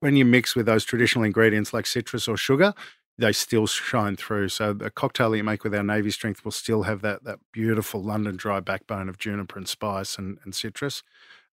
when 0.00 0.16
you 0.16 0.24
mix 0.26 0.54
with 0.54 0.66
those 0.66 0.84
traditional 0.84 1.24
ingredients 1.24 1.72
like 1.72 1.86
citrus 1.86 2.28
or 2.28 2.36
sugar, 2.36 2.74
they 3.16 3.32
still 3.32 3.66
shine 3.66 4.16
through. 4.16 4.50
So 4.50 4.74
the 4.74 4.90
cocktail 4.90 5.30
that 5.30 5.38
you 5.38 5.44
make 5.44 5.64
with 5.64 5.74
our 5.74 5.82
navy 5.82 6.10
strength 6.10 6.44
will 6.44 6.52
still 6.52 6.82
have 6.82 7.00
that 7.00 7.24
that 7.24 7.38
beautiful 7.52 8.02
London 8.02 8.36
dry 8.36 8.60
backbone 8.60 9.08
of 9.08 9.16
juniper 9.16 9.56
and 9.56 9.66
spice 9.66 10.18
and, 10.18 10.38
and 10.44 10.54
citrus. 10.54 11.02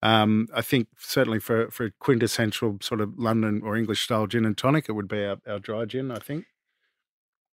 Um, 0.04 0.48
I 0.54 0.62
think 0.62 0.88
certainly 0.98 1.40
for 1.40 1.72
for 1.72 1.92
quintessential 2.00 2.80
sort 2.82 3.00
of 3.00 3.18
London 3.18 3.62
or 3.64 3.78
English 3.78 4.02
style 4.02 4.28
gin 4.28 4.46
and 4.46 4.58
tonic, 4.58 4.90
it 4.90 4.94
would 4.94 5.08
be 5.08 5.24
our, 5.24 5.38
our 5.48 5.60
dry 5.60 5.86
gin. 5.86 6.12
I 6.12 6.20
think. 6.20 6.46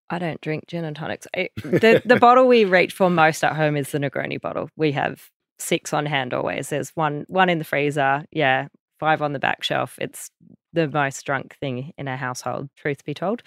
I 0.09 0.19
don't 0.19 0.41
drink 0.41 0.67
gin 0.67 0.85
and 0.85 0.95
tonics. 0.95 1.27
I, 1.35 1.49
the 1.63 2.01
the 2.05 2.17
bottle 2.17 2.47
we 2.47 2.65
reach 2.65 2.93
for 2.93 3.09
most 3.09 3.43
at 3.43 3.55
home 3.55 3.75
is 3.77 3.91
the 3.91 3.99
Negroni 3.99 4.39
bottle. 4.39 4.69
We 4.75 4.91
have 4.93 5.29
six 5.59 5.93
on 5.93 6.05
hand 6.05 6.33
always. 6.33 6.69
There's 6.69 6.89
one 6.91 7.25
one 7.27 7.49
in 7.49 7.59
the 7.59 7.65
freezer. 7.65 8.25
Yeah, 8.31 8.67
five 8.99 9.21
on 9.21 9.33
the 9.33 9.39
back 9.39 9.63
shelf. 9.63 9.97
It's 9.99 10.29
the 10.73 10.87
most 10.87 11.25
drunk 11.25 11.55
thing 11.59 11.93
in 11.97 12.07
our 12.07 12.17
household. 12.17 12.69
Truth 12.75 13.05
be 13.05 13.13
told. 13.13 13.43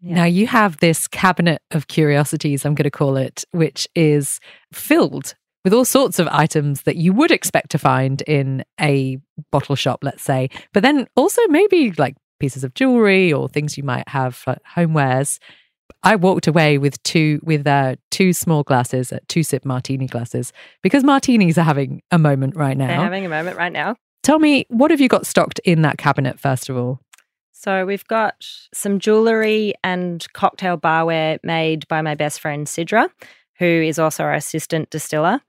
Yeah. 0.00 0.14
Now 0.16 0.24
you 0.24 0.46
have 0.46 0.78
this 0.78 1.06
cabinet 1.06 1.62
of 1.72 1.88
curiosities. 1.88 2.64
I'm 2.64 2.74
going 2.74 2.84
to 2.84 2.90
call 2.90 3.16
it, 3.16 3.44
which 3.50 3.86
is 3.94 4.40
filled 4.72 5.34
with 5.62 5.74
all 5.74 5.84
sorts 5.84 6.18
of 6.18 6.26
items 6.28 6.82
that 6.82 6.96
you 6.96 7.12
would 7.12 7.30
expect 7.30 7.70
to 7.72 7.78
find 7.78 8.22
in 8.22 8.64
a 8.80 9.18
bottle 9.52 9.76
shop, 9.76 10.00
let's 10.02 10.22
say, 10.22 10.48
but 10.72 10.82
then 10.82 11.06
also 11.16 11.46
maybe 11.48 11.92
like 11.92 12.16
pieces 12.38 12.64
of 12.64 12.72
jewelry 12.72 13.30
or 13.30 13.48
things 13.48 13.76
you 13.76 13.84
might 13.84 14.08
have 14.08 14.34
for 14.34 14.56
homewares. 14.74 15.38
I 16.02 16.16
walked 16.16 16.46
away 16.46 16.78
with 16.78 17.02
two 17.02 17.40
with 17.42 17.66
uh, 17.66 17.96
two 18.10 18.32
small 18.32 18.62
glasses, 18.62 19.12
uh, 19.12 19.18
two 19.28 19.42
sip 19.42 19.64
martini 19.64 20.06
glasses, 20.06 20.52
because 20.82 21.04
martinis 21.04 21.58
are 21.58 21.64
having 21.64 22.02
a 22.10 22.18
moment 22.18 22.56
right 22.56 22.76
now. 22.76 22.88
They're 22.88 22.96
having 22.96 23.26
a 23.26 23.28
moment 23.28 23.56
right 23.56 23.72
now. 23.72 23.96
Tell 24.22 24.38
me, 24.38 24.66
what 24.68 24.90
have 24.90 25.00
you 25.00 25.08
got 25.08 25.26
stocked 25.26 25.60
in 25.64 25.82
that 25.82 25.98
cabinet 25.98 26.38
first 26.38 26.68
of 26.68 26.76
all? 26.76 27.00
So 27.52 27.84
we've 27.84 28.06
got 28.06 28.46
some 28.72 28.98
jewelry 28.98 29.74
and 29.84 30.26
cocktail 30.32 30.78
barware 30.78 31.38
made 31.42 31.86
by 31.88 32.00
my 32.00 32.14
best 32.14 32.40
friend 32.40 32.66
Sidra, 32.66 33.10
who 33.58 33.66
is 33.66 33.98
also 33.98 34.24
our 34.24 34.32
assistant 34.32 34.88
distiller. 34.88 35.40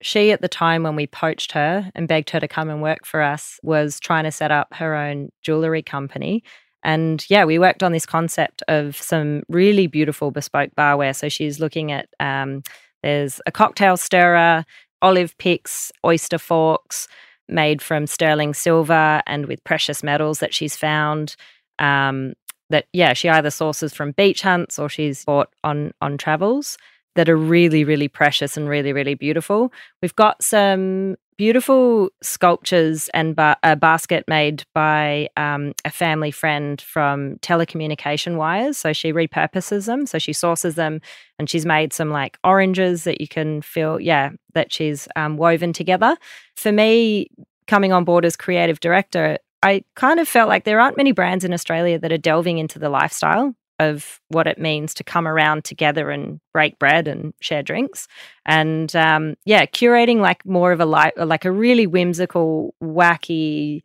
She, 0.00 0.30
at 0.30 0.40
the 0.40 0.48
time 0.48 0.84
when 0.84 0.94
we 0.94 1.08
poached 1.08 1.52
her 1.52 1.90
and 1.96 2.06
begged 2.06 2.30
her 2.30 2.38
to 2.38 2.46
come 2.46 2.70
and 2.70 2.80
work 2.80 3.04
for 3.04 3.20
us, 3.20 3.58
was 3.64 3.98
trying 3.98 4.22
to 4.22 4.30
set 4.30 4.52
up 4.52 4.74
her 4.74 4.94
own 4.94 5.30
jewelry 5.42 5.82
company. 5.82 6.44
And 6.88 7.22
yeah, 7.28 7.44
we 7.44 7.58
worked 7.58 7.82
on 7.82 7.92
this 7.92 8.06
concept 8.06 8.62
of 8.66 8.96
some 8.96 9.42
really 9.50 9.86
beautiful 9.86 10.30
bespoke 10.30 10.70
barware. 10.74 11.14
So 11.14 11.28
she's 11.28 11.60
looking 11.60 11.92
at 11.92 12.08
um, 12.18 12.62
there's 13.02 13.42
a 13.44 13.52
cocktail 13.52 13.98
stirrer, 13.98 14.64
olive 15.02 15.36
picks, 15.36 15.92
oyster 16.02 16.38
forks 16.38 17.06
made 17.46 17.82
from 17.82 18.06
sterling 18.06 18.54
silver 18.54 19.20
and 19.26 19.44
with 19.44 19.62
precious 19.64 20.02
metals 20.02 20.38
that 20.38 20.54
she's 20.54 20.76
found. 20.76 21.36
Um, 21.78 22.32
that 22.70 22.86
yeah, 22.94 23.12
she 23.12 23.28
either 23.28 23.50
sources 23.50 23.92
from 23.92 24.12
beach 24.12 24.40
hunts 24.40 24.78
or 24.78 24.88
she's 24.88 25.26
bought 25.26 25.52
on 25.62 25.92
on 26.00 26.16
travels 26.16 26.78
that 27.16 27.28
are 27.28 27.36
really 27.36 27.84
really 27.84 28.08
precious 28.08 28.56
and 28.56 28.66
really 28.66 28.94
really 28.94 29.14
beautiful. 29.14 29.74
We've 30.00 30.16
got 30.16 30.42
some 30.42 31.16
beautiful 31.38 32.10
sculptures 32.20 33.08
and 33.14 33.34
ba- 33.34 33.56
a 33.62 33.76
basket 33.76 34.24
made 34.28 34.64
by 34.74 35.28
um, 35.36 35.72
a 35.84 35.90
family 35.90 36.32
friend 36.32 36.80
from 36.80 37.36
telecommunication 37.36 38.36
wires. 38.36 38.76
So 38.76 38.92
she 38.92 39.12
repurposes 39.12 39.86
them. 39.86 40.04
So 40.04 40.18
she 40.18 40.32
sources 40.32 40.74
them 40.74 41.00
and 41.38 41.48
she's 41.48 41.64
made 41.64 41.92
some 41.92 42.10
like 42.10 42.38
oranges 42.44 43.04
that 43.04 43.20
you 43.20 43.28
can 43.28 43.62
feel, 43.62 44.00
yeah, 44.00 44.30
that 44.54 44.72
she's 44.72 45.08
um, 45.16 45.36
woven 45.36 45.72
together. 45.72 46.16
For 46.56 46.72
me, 46.72 47.30
coming 47.68 47.92
on 47.92 48.04
board 48.04 48.24
as 48.24 48.36
creative 48.36 48.80
director, 48.80 49.38
I 49.62 49.84
kind 49.94 50.20
of 50.20 50.28
felt 50.28 50.48
like 50.48 50.64
there 50.64 50.80
aren't 50.80 50.96
many 50.96 51.12
brands 51.12 51.44
in 51.44 51.52
Australia 51.52 51.98
that 52.00 52.12
are 52.12 52.18
delving 52.18 52.58
into 52.58 52.78
the 52.78 52.90
lifestyle 52.90 53.54
of 53.78 54.20
what 54.28 54.46
it 54.46 54.58
means 54.58 54.92
to 54.94 55.04
come 55.04 55.26
around 55.26 55.64
together 55.64 56.10
and 56.10 56.40
break 56.52 56.78
bread 56.78 57.06
and 57.06 57.32
share 57.40 57.62
drinks 57.62 58.08
and 58.44 58.94
um, 58.96 59.34
yeah 59.44 59.64
curating 59.66 60.18
like 60.18 60.44
more 60.44 60.72
of 60.72 60.80
a 60.80 60.86
li- 60.86 61.24
like 61.24 61.44
a 61.44 61.52
really 61.52 61.86
whimsical 61.86 62.74
wacky 62.82 63.82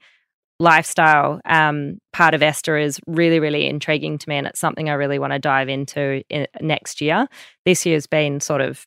lifestyle 0.59 1.41
um, 1.45 1.99
part 2.11 2.33
of 2.33 2.41
ester 2.41 2.77
is 2.77 2.99
really 3.07 3.39
really 3.39 3.67
intriguing 3.67 4.17
to 4.17 4.29
me 4.29 4.35
and 4.35 4.47
it's 4.47 4.59
something 4.59 4.89
i 4.89 4.93
really 4.93 5.19
want 5.19 5.33
to 5.33 5.39
dive 5.39 5.69
into 5.69 6.23
in, 6.29 6.47
next 6.61 7.01
year 7.01 7.27
this 7.65 7.85
year's 7.85 8.07
been 8.07 8.39
sort 8.39 8.61
of 8.61 8.85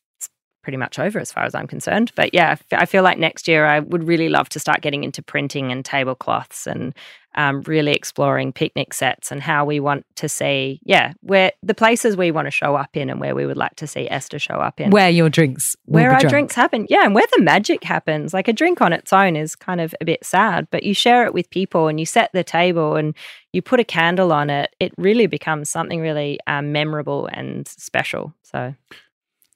pretty 0.66 0.76
much 0.76 0.98
over 0.98 1.20
as 1.20 1.30
far 1.30 1.44
as 1.44 1.54
I'm 1.54 1.68
concerned. 1.68 2.10
But 2.16 2.34
yeah, 2.34 2.56
I 2.72 2.86
feel 2.86 3.04
like 3.04 3.18
next 3.18 3.46
year 3.46 3.66
I 3.66 3.78
would 3.78 4.02
really 4.02 4.28
love 4.28 4.48
to 4.48 4.58
start 4.58 4.80
getting 4.80 5.04
into 5.04 5.22
printing 5.22 5.70
and 5.70 5.84
tablecloths 5.84 6.66
and 6.66 6.92
um, 7.36 7.62
really 7.62 7.92
exploring 7.92 8.52
picnic 8.52 8.94
sets 8.94 9.30
and 9.30 9.42
how 9.42 9.64
we 9.64 9.80
want 9.80 10.06
to 10.16 10.28
see, 10.28 10.80
yeah, 10.84 11.12
where 11.20 11.52
the 11.62 11.74
places 11.74 12.16
we 12.16 12.30
want 12.30 12.46
to 12.46 12.50
show 12.50 12.74
up 12.74 12.96
in 12.96 13.10
and 13.10 13.20
where 13.20 13.34
we 13.34 13.46
would 13.46 13.56
like 13.56 13.76
to 13.76 13.86
see 13.86 14.08
Ester 14.08 14.38
show 14.38 14.54
up 14.54 14.80
in. 14.80 14.90
Where 14.90 15.10
your 15.10 15.28
drinks, 15.28 15.76
where 15.84 16.12
our 16.12 16.20
drunk. 16.20 16.30
drinks 16.30 16.54
happen. 16.54 16.86
Yeah, 16.88 17.04
and 17.04 17.14
where 17.14 17.26
the 17.36 17.42
magic 17.42 17.84
happens. 17.84 18.32
Like 18.32 18.48
a 18.48 18.52
drink 18.52 18.80
on 18.80 18.92
its 18.92 19.12
own 19.12 19.36
is 19.36 19.54
kind 19.54 19.80
of 19.80 19.94
a 20.00 20.04
bit 20.04 20.24
sad, 20.24 20.68
but 20.70 20.82
you 20.82 20.94
share 20.94 21.24
it 21.26 21.34
with 21.34 21.50
people 21.50 21.88
and 21.88 22.00
you 22.00 22.06
set 22.06 22.30
the 22.32 22.44
table 22.44 22.96
and 22.96 23.14
you 23.52 23.62
put 23.62 23.80
a 23.80 23.84
candle 23.84 24.32
on 24.32 24.50
it. 24.50 24.74
It 24.80 24.92
really 24.96 25.26
becomes 25.26 25.70
something 25.70 26.00
really 26.00 26.38
um, 26.46 26.72
memorable 26.72 27.26
and 27.32 27.66
special. 27.68 28.34
So 28.42 28.74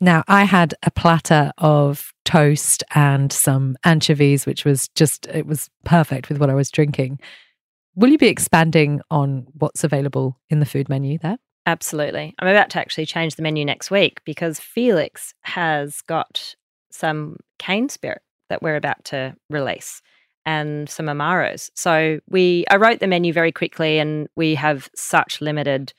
Now, 0.00 0.24
I 0.28 0.44
had 0.44 0.74
a 0.82 0.90
platter 0.90 1.52
of 1.58 2.14
toast 2.24 2.82
and 2.94 3.32
some 3.32 3.76
anchovies, 3.84 4.46
which 4.46 4.64
was 4.64 4.88
just, 4.88 5.26
it 5.26 5.46
was 5.46 5.68
perfect 5.84 6.28
with 6.28 6.38
what 6.38 6.48
I 6.48 6.54
was 6.54 6.70
drinking. 6.70 7.20
Will 7.94 8.11
you 8.11 8.18
be 8.18 8.29
expanding 8.29 9.00
on 9.11 9.46
what's 9.59 9.85
available 9.85 10.38
in 10.48 10.61
the 10.61 10.66
food 10.66 10.88
menu 10.88 11.18
there? 11.18 11.38
Absolutely. 11.66 12.35
I'm 12.38 12.48
about 12.48 12.70
to 12.70 12.81
actually 12.81 13.07
change 13.07 13.37
the 13.37 13.42
menu 13.42 13.64
next 13.64 13.90
week 13.90 14.20
because 14.24 14.59
Felix 14.59 15.35
has 15.42 16.00
got 16.03 16.55
some 16.90 17.37
cane 17.59 17.88
spirit 17.88 18.22
that 18.48 18.62
we're 18.62 18.76
about 18.76 19.05
to 19.07 19.35
release 19.48 20.03
and 20.46 20.88
some 20.88 21.07
Amaros. 21.07 21.70
So 21.74 22.20
we 22.29 22.64
I 22.70 22.76
wrote 22.76 23.00
the 23.00 23.07
menu 23.07 23.33
very 23.33 23.53
quickly 23.53 23.98
and 23.98 24.29
we 24.37 24.55
have 24.55 24.88
such 24.94 25.40
limited 25.40 25.92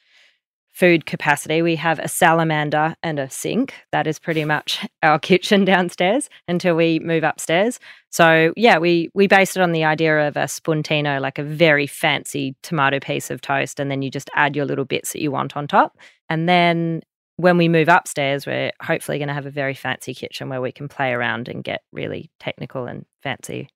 food 0.82 1.06
capacity. 1.06 1.62
We 1.62 1.76
have 1.76 2.00
a 2.00 2.08
salamander 2.08 2.96
and 3.04 3.20
a 3.20 3.30
sink. 3.30 3.76
That 3.92 4.08
is 4.08 4.18
pretty 4.18 4.46
much 4.46 4.84
our 5.04 5.20
kitchen 5.20 5.64
downstairs 5.64 6.28
until 6.48 6.76
we 6.76 6.98
move 6.98 7.24
upstairs. 7.24 7.80
So 8.10 8.52
yeah, 8.58 8.80
we 8.80 9.12
we 9.14 9.28
based 9.28 9.56
it 9.56 9.62
on 9.62 9.74
the 9.74 9.84
idea 9.84 10.28
of 10.28 10.36
a 10.36 10.46
spuntino, 10.46 11.22
like 11.22 11.38
a 11.38 11.44
very 11.44 11.86
fancy 11.86 12.56
tomato 12.64 13.00
piece 13.00 13.30
of 13.30 13.42
toast, 13.42 13.80
and 13.80 13.92
then 13.92 14.02
you 14.02 14.10
just 14.10 14.32
add 14.36 14.56
your 14.56 14.66
little 14.66 14.84
bits 14.84 15.14
that 15.14 15.22
you 15.22 15.30
want 15.30 15.56
on 15.56 15.68
top. 15.68 16.00
And 16.30 16.50
then 16.50 17.04
when 17.36 17.58
we 17.58 17.70
move 17.70 17.88
upstairs, 17.88 18.48
we're 18.48 18.72
hopefully 18.82 19.20
going 19.20 19.28
to 19.28 19.36
have 19.36 19.46
a 19.46 19.52
very 19.52 19.76
fancy 19.76 20.16
kitchen 20.16 20.50
where 20.50 20.62
we 20.62 20.72
can 20.72 20.88
play 20.88 21.12
around 21.12 21.48
and 21.48 21.64
get 21.64 21.84
really 21.92 22.32
technical 22.40 22.88
and 22.88 23.06
fancy. 23.22 23.70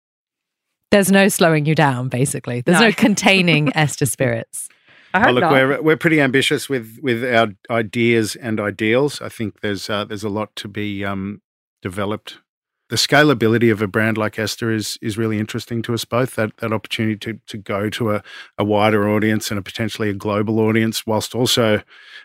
There's 0.89 1.11
no 1.11 1.27
slowing 1.27 1.67
you 1.67 1.75
down, 1.75 2.09
basically. 2.09 2.61
There's 2.61 2.79
no, 2.79 2.87
no 2.87 2.93
containing 2.93 3.71
Ester 3.75 4.07
spirits. 4.07 4.69
Oh, 5.23 5.31
look, 5.31 5.41
not. 5.41 5.51
we're 5.51 5.81
we're 5.81 5.97
pretty 5.97 6.21
ambitious 6.21 6.69
with 6.69 6.99
with 7.01 7.23
our 7.23 7.49
ideas 7.69 8.35
and 8.35 8.59
ideals. 8.59 9.21
I 9.21 9.29
think 9.29 9.61
there's 9.61 9.89
uh, 9.89 10.05
there's 10.05 10.23
a 10.23 10.29
lot 10.29 10.55
to 10.57 10.67
be 10.67 11.05
um, 11.05 11.41
developed. 11.81 12.39
The 12.89 12.97
scalability 12.97 13.71
of 13.71 13.81
a 13.81 13.87
brand 13.87 14.17
like 14.17 14.37
Ester 14.37 14.71
is 14.71 14.99
is 15.01 15.17
really 15.17 15.39
interesting 15.39 15.81
to 15.83 15.93
us 15.93 16.05
both. 16.05 16.35
That 16.35 16.57
that 16.57 16.71
opportunity 16.71 17.17
to 17.17 17.39
to 17.47 17.57
go 17.57 17.89
to 17.91 18.15
a, 18.15 18.23
a 18.57 18.63
wider 18.63 19.09
audience 19.09 19.49
and 19.49 19.57
a 19.57 19.63
potentially 19.63 20.09
a 20.09 20.13
global 20.13 20.59
audience, 20.59 21.05
whilst 21.05 21.33
also 21.33 21.81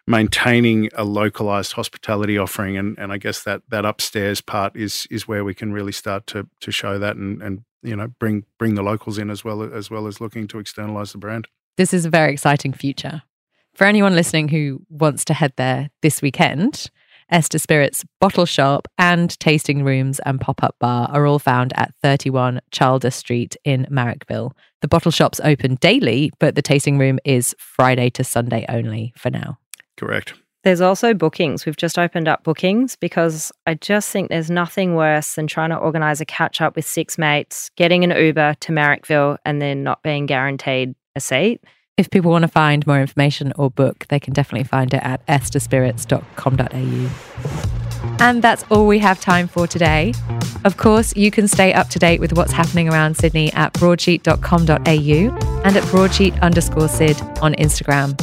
maintaining 0.07 0.91
a 0.95 1.05
localized 1.05 1.73
hospitality 1.73 2.37
offering. 2.37 2.77
And 2.77 2.99
and 2.99 3.13
I 3.13 3.19
guess 3.19 3.43
that 3.45 3.63
that 3.71 3.85
upstairs 3.85 4.41
part 4.41 4.77
is 4.77 5.07
is 5.11 5.27
where 5.27 5.45
we 5.45 5.55
can 5.55 5.73
really 5.73 5.93
start 5.93 6.27
to 6.29 6.47
to 6.61 6.71
show 6.71 6.99
that 6.99 7.17
and 7.17 7.43
and 7.43 7.65
you 7.83 7.97
know 7.97 8.09
bring 8.19 8.45
bring 8.59 8.75
the 8.75 8.83
locals 8.83 9.17
in 9.17 9.31
as 9.31 9.45
well 9.45 9.63
as 9.63 9.91
well 9.91 10.07
as 10.07 10.21
looking 10.21 10.47
to 10.49 10.59
externalize 10.59 11.13
the 11.13 11.19
brand. 11.19 11.49
This 11.81 11.95
is 11.95 12.05
a 12.05 12.11
very 12.11 12.31
exciting 12.31 12.75
future. 12.75 13.23
For 13.73 13.87
anyone 13.87 14.15
listening 14.15 14.49
who 14.49 14.83
wants 14.91 15.25
to 15.25 15.33
head 15.33 15.55
there 15.57 15.89
this 16.03 16.21
weekend, 16.21 16.91
Ester 17.31 17.59
Spirit's 17.59 18.05
bottle 18.21 18.45
shop 18.45 18.87
and 18.99 19.31
tasting 19.41 19.83
rooms 19.83 20.19
and 20.27 20.39
pop 20.39 20.63
up 20.63 20.77
bar 20.79 21.09
are 21.11 21.25
all 21.25 21.39
found 21.39 21.73
at 21.77 21.95
31 22.03 22.61
Charles 22.71 23.15
Street 23.15 23.57
in 23.65 23.87
Marrickville. 23.91 24.53
The 24.83 24.89
bottle 24.89 25.11
shop's 25.11 25.41
open 25.43 25.77
daily, 25.77 26.31
but 26.39 26.55
the 26.55 26.61
tasting 26.61 26.99
room 26.99 27.19
is 27.25 27.57
Friday 27.59 28.11
to 28.11 28.25
Sunday 28.25 28.67
only 28.69 29.15
for 29.17 29.31
now. 29.31 29.57
Correct. 29.97 30.35
There's 30.63 30.83
also 30.83 31.15
bookings. 31.15 31.65
We've 31.65 31.79
just 31.79 31.99
opened 31.99 32.29
up 32.29 32.45
bookings 32.45 32.95
because 32.95 33.51
I 33.67 33.73
just 33.73 34.11
think 34.11 34.29
there's 34.29 34.51
nothing 34.51 34.97
worse 34.97 35.35
than 35.35 35.47
trying 35.47 35.71
to 35.71 35.77
organize 35.77 36.21
a 36.21 36.27
catch 36.27 36.61
up 36.61 36.77
with 36.77 36.85
six 36.85 37.17
mates, 37.17 37.71
getting 37.77 38.05
an 38.05 38.11
Uber 38.11 38.57
to 38.61 38.73
Marrickville, 38.73 39.39
and 39.47 39.63
then 39.63 39.83
not 39.83 40.03
being 40.03 40.27
guaranteed 40.27 40.95
a 41.15 41.21
seat. 41.21 41.63
If 41.97 42.11
people 42.11 42.31
want 42.31 42.43
to 42.43 42.49
find 42.49 42.87
more 42.87 43.01
information 43.01 43.53
or 43.57 43.71
book, 43.71 44.07
they 44.09 44.19
can 44.19 44.33
definitely 44.33 44.65
find 44.65 44.93
it 44.95 45.03
at 45.03 45.25
esterspirits.com.au. 45.27 48.25
And 48.25 48.43
that's 48.43 48.65
all 48.71 48.87
we 48.87 48.99
have 49.01 49.21
time 49.21 49.49
for 49.49 49.67
today. 49.67 50.15
Of 50.65 50.77
course, 50.77 51.17
you 51.17 51.31
can 51.31 51.49
stay 51.49 51.73
up 51.73 51.89
to 51.89 51.99
date 51.99 52.21
with 52.21 52.35
what's 52.35 52.53
happening 52.53 52.89
around 52.89 53.17
Sydney 53.17 53.53
at 53.53 53.73
broadsheet.com.au 53.75 55.63
and 55.65 55.77
at 55.77 55.85
broadsheet 55.85 56.39
underscore 56.41 56.89
Sid 56.89 57.21
on 57.43 57.55
Instagram. 57.55 58.19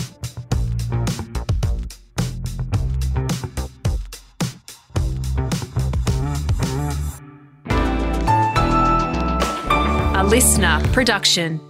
A 10.15 10.23
listener 10.23 10.81
production. 10.93 11.66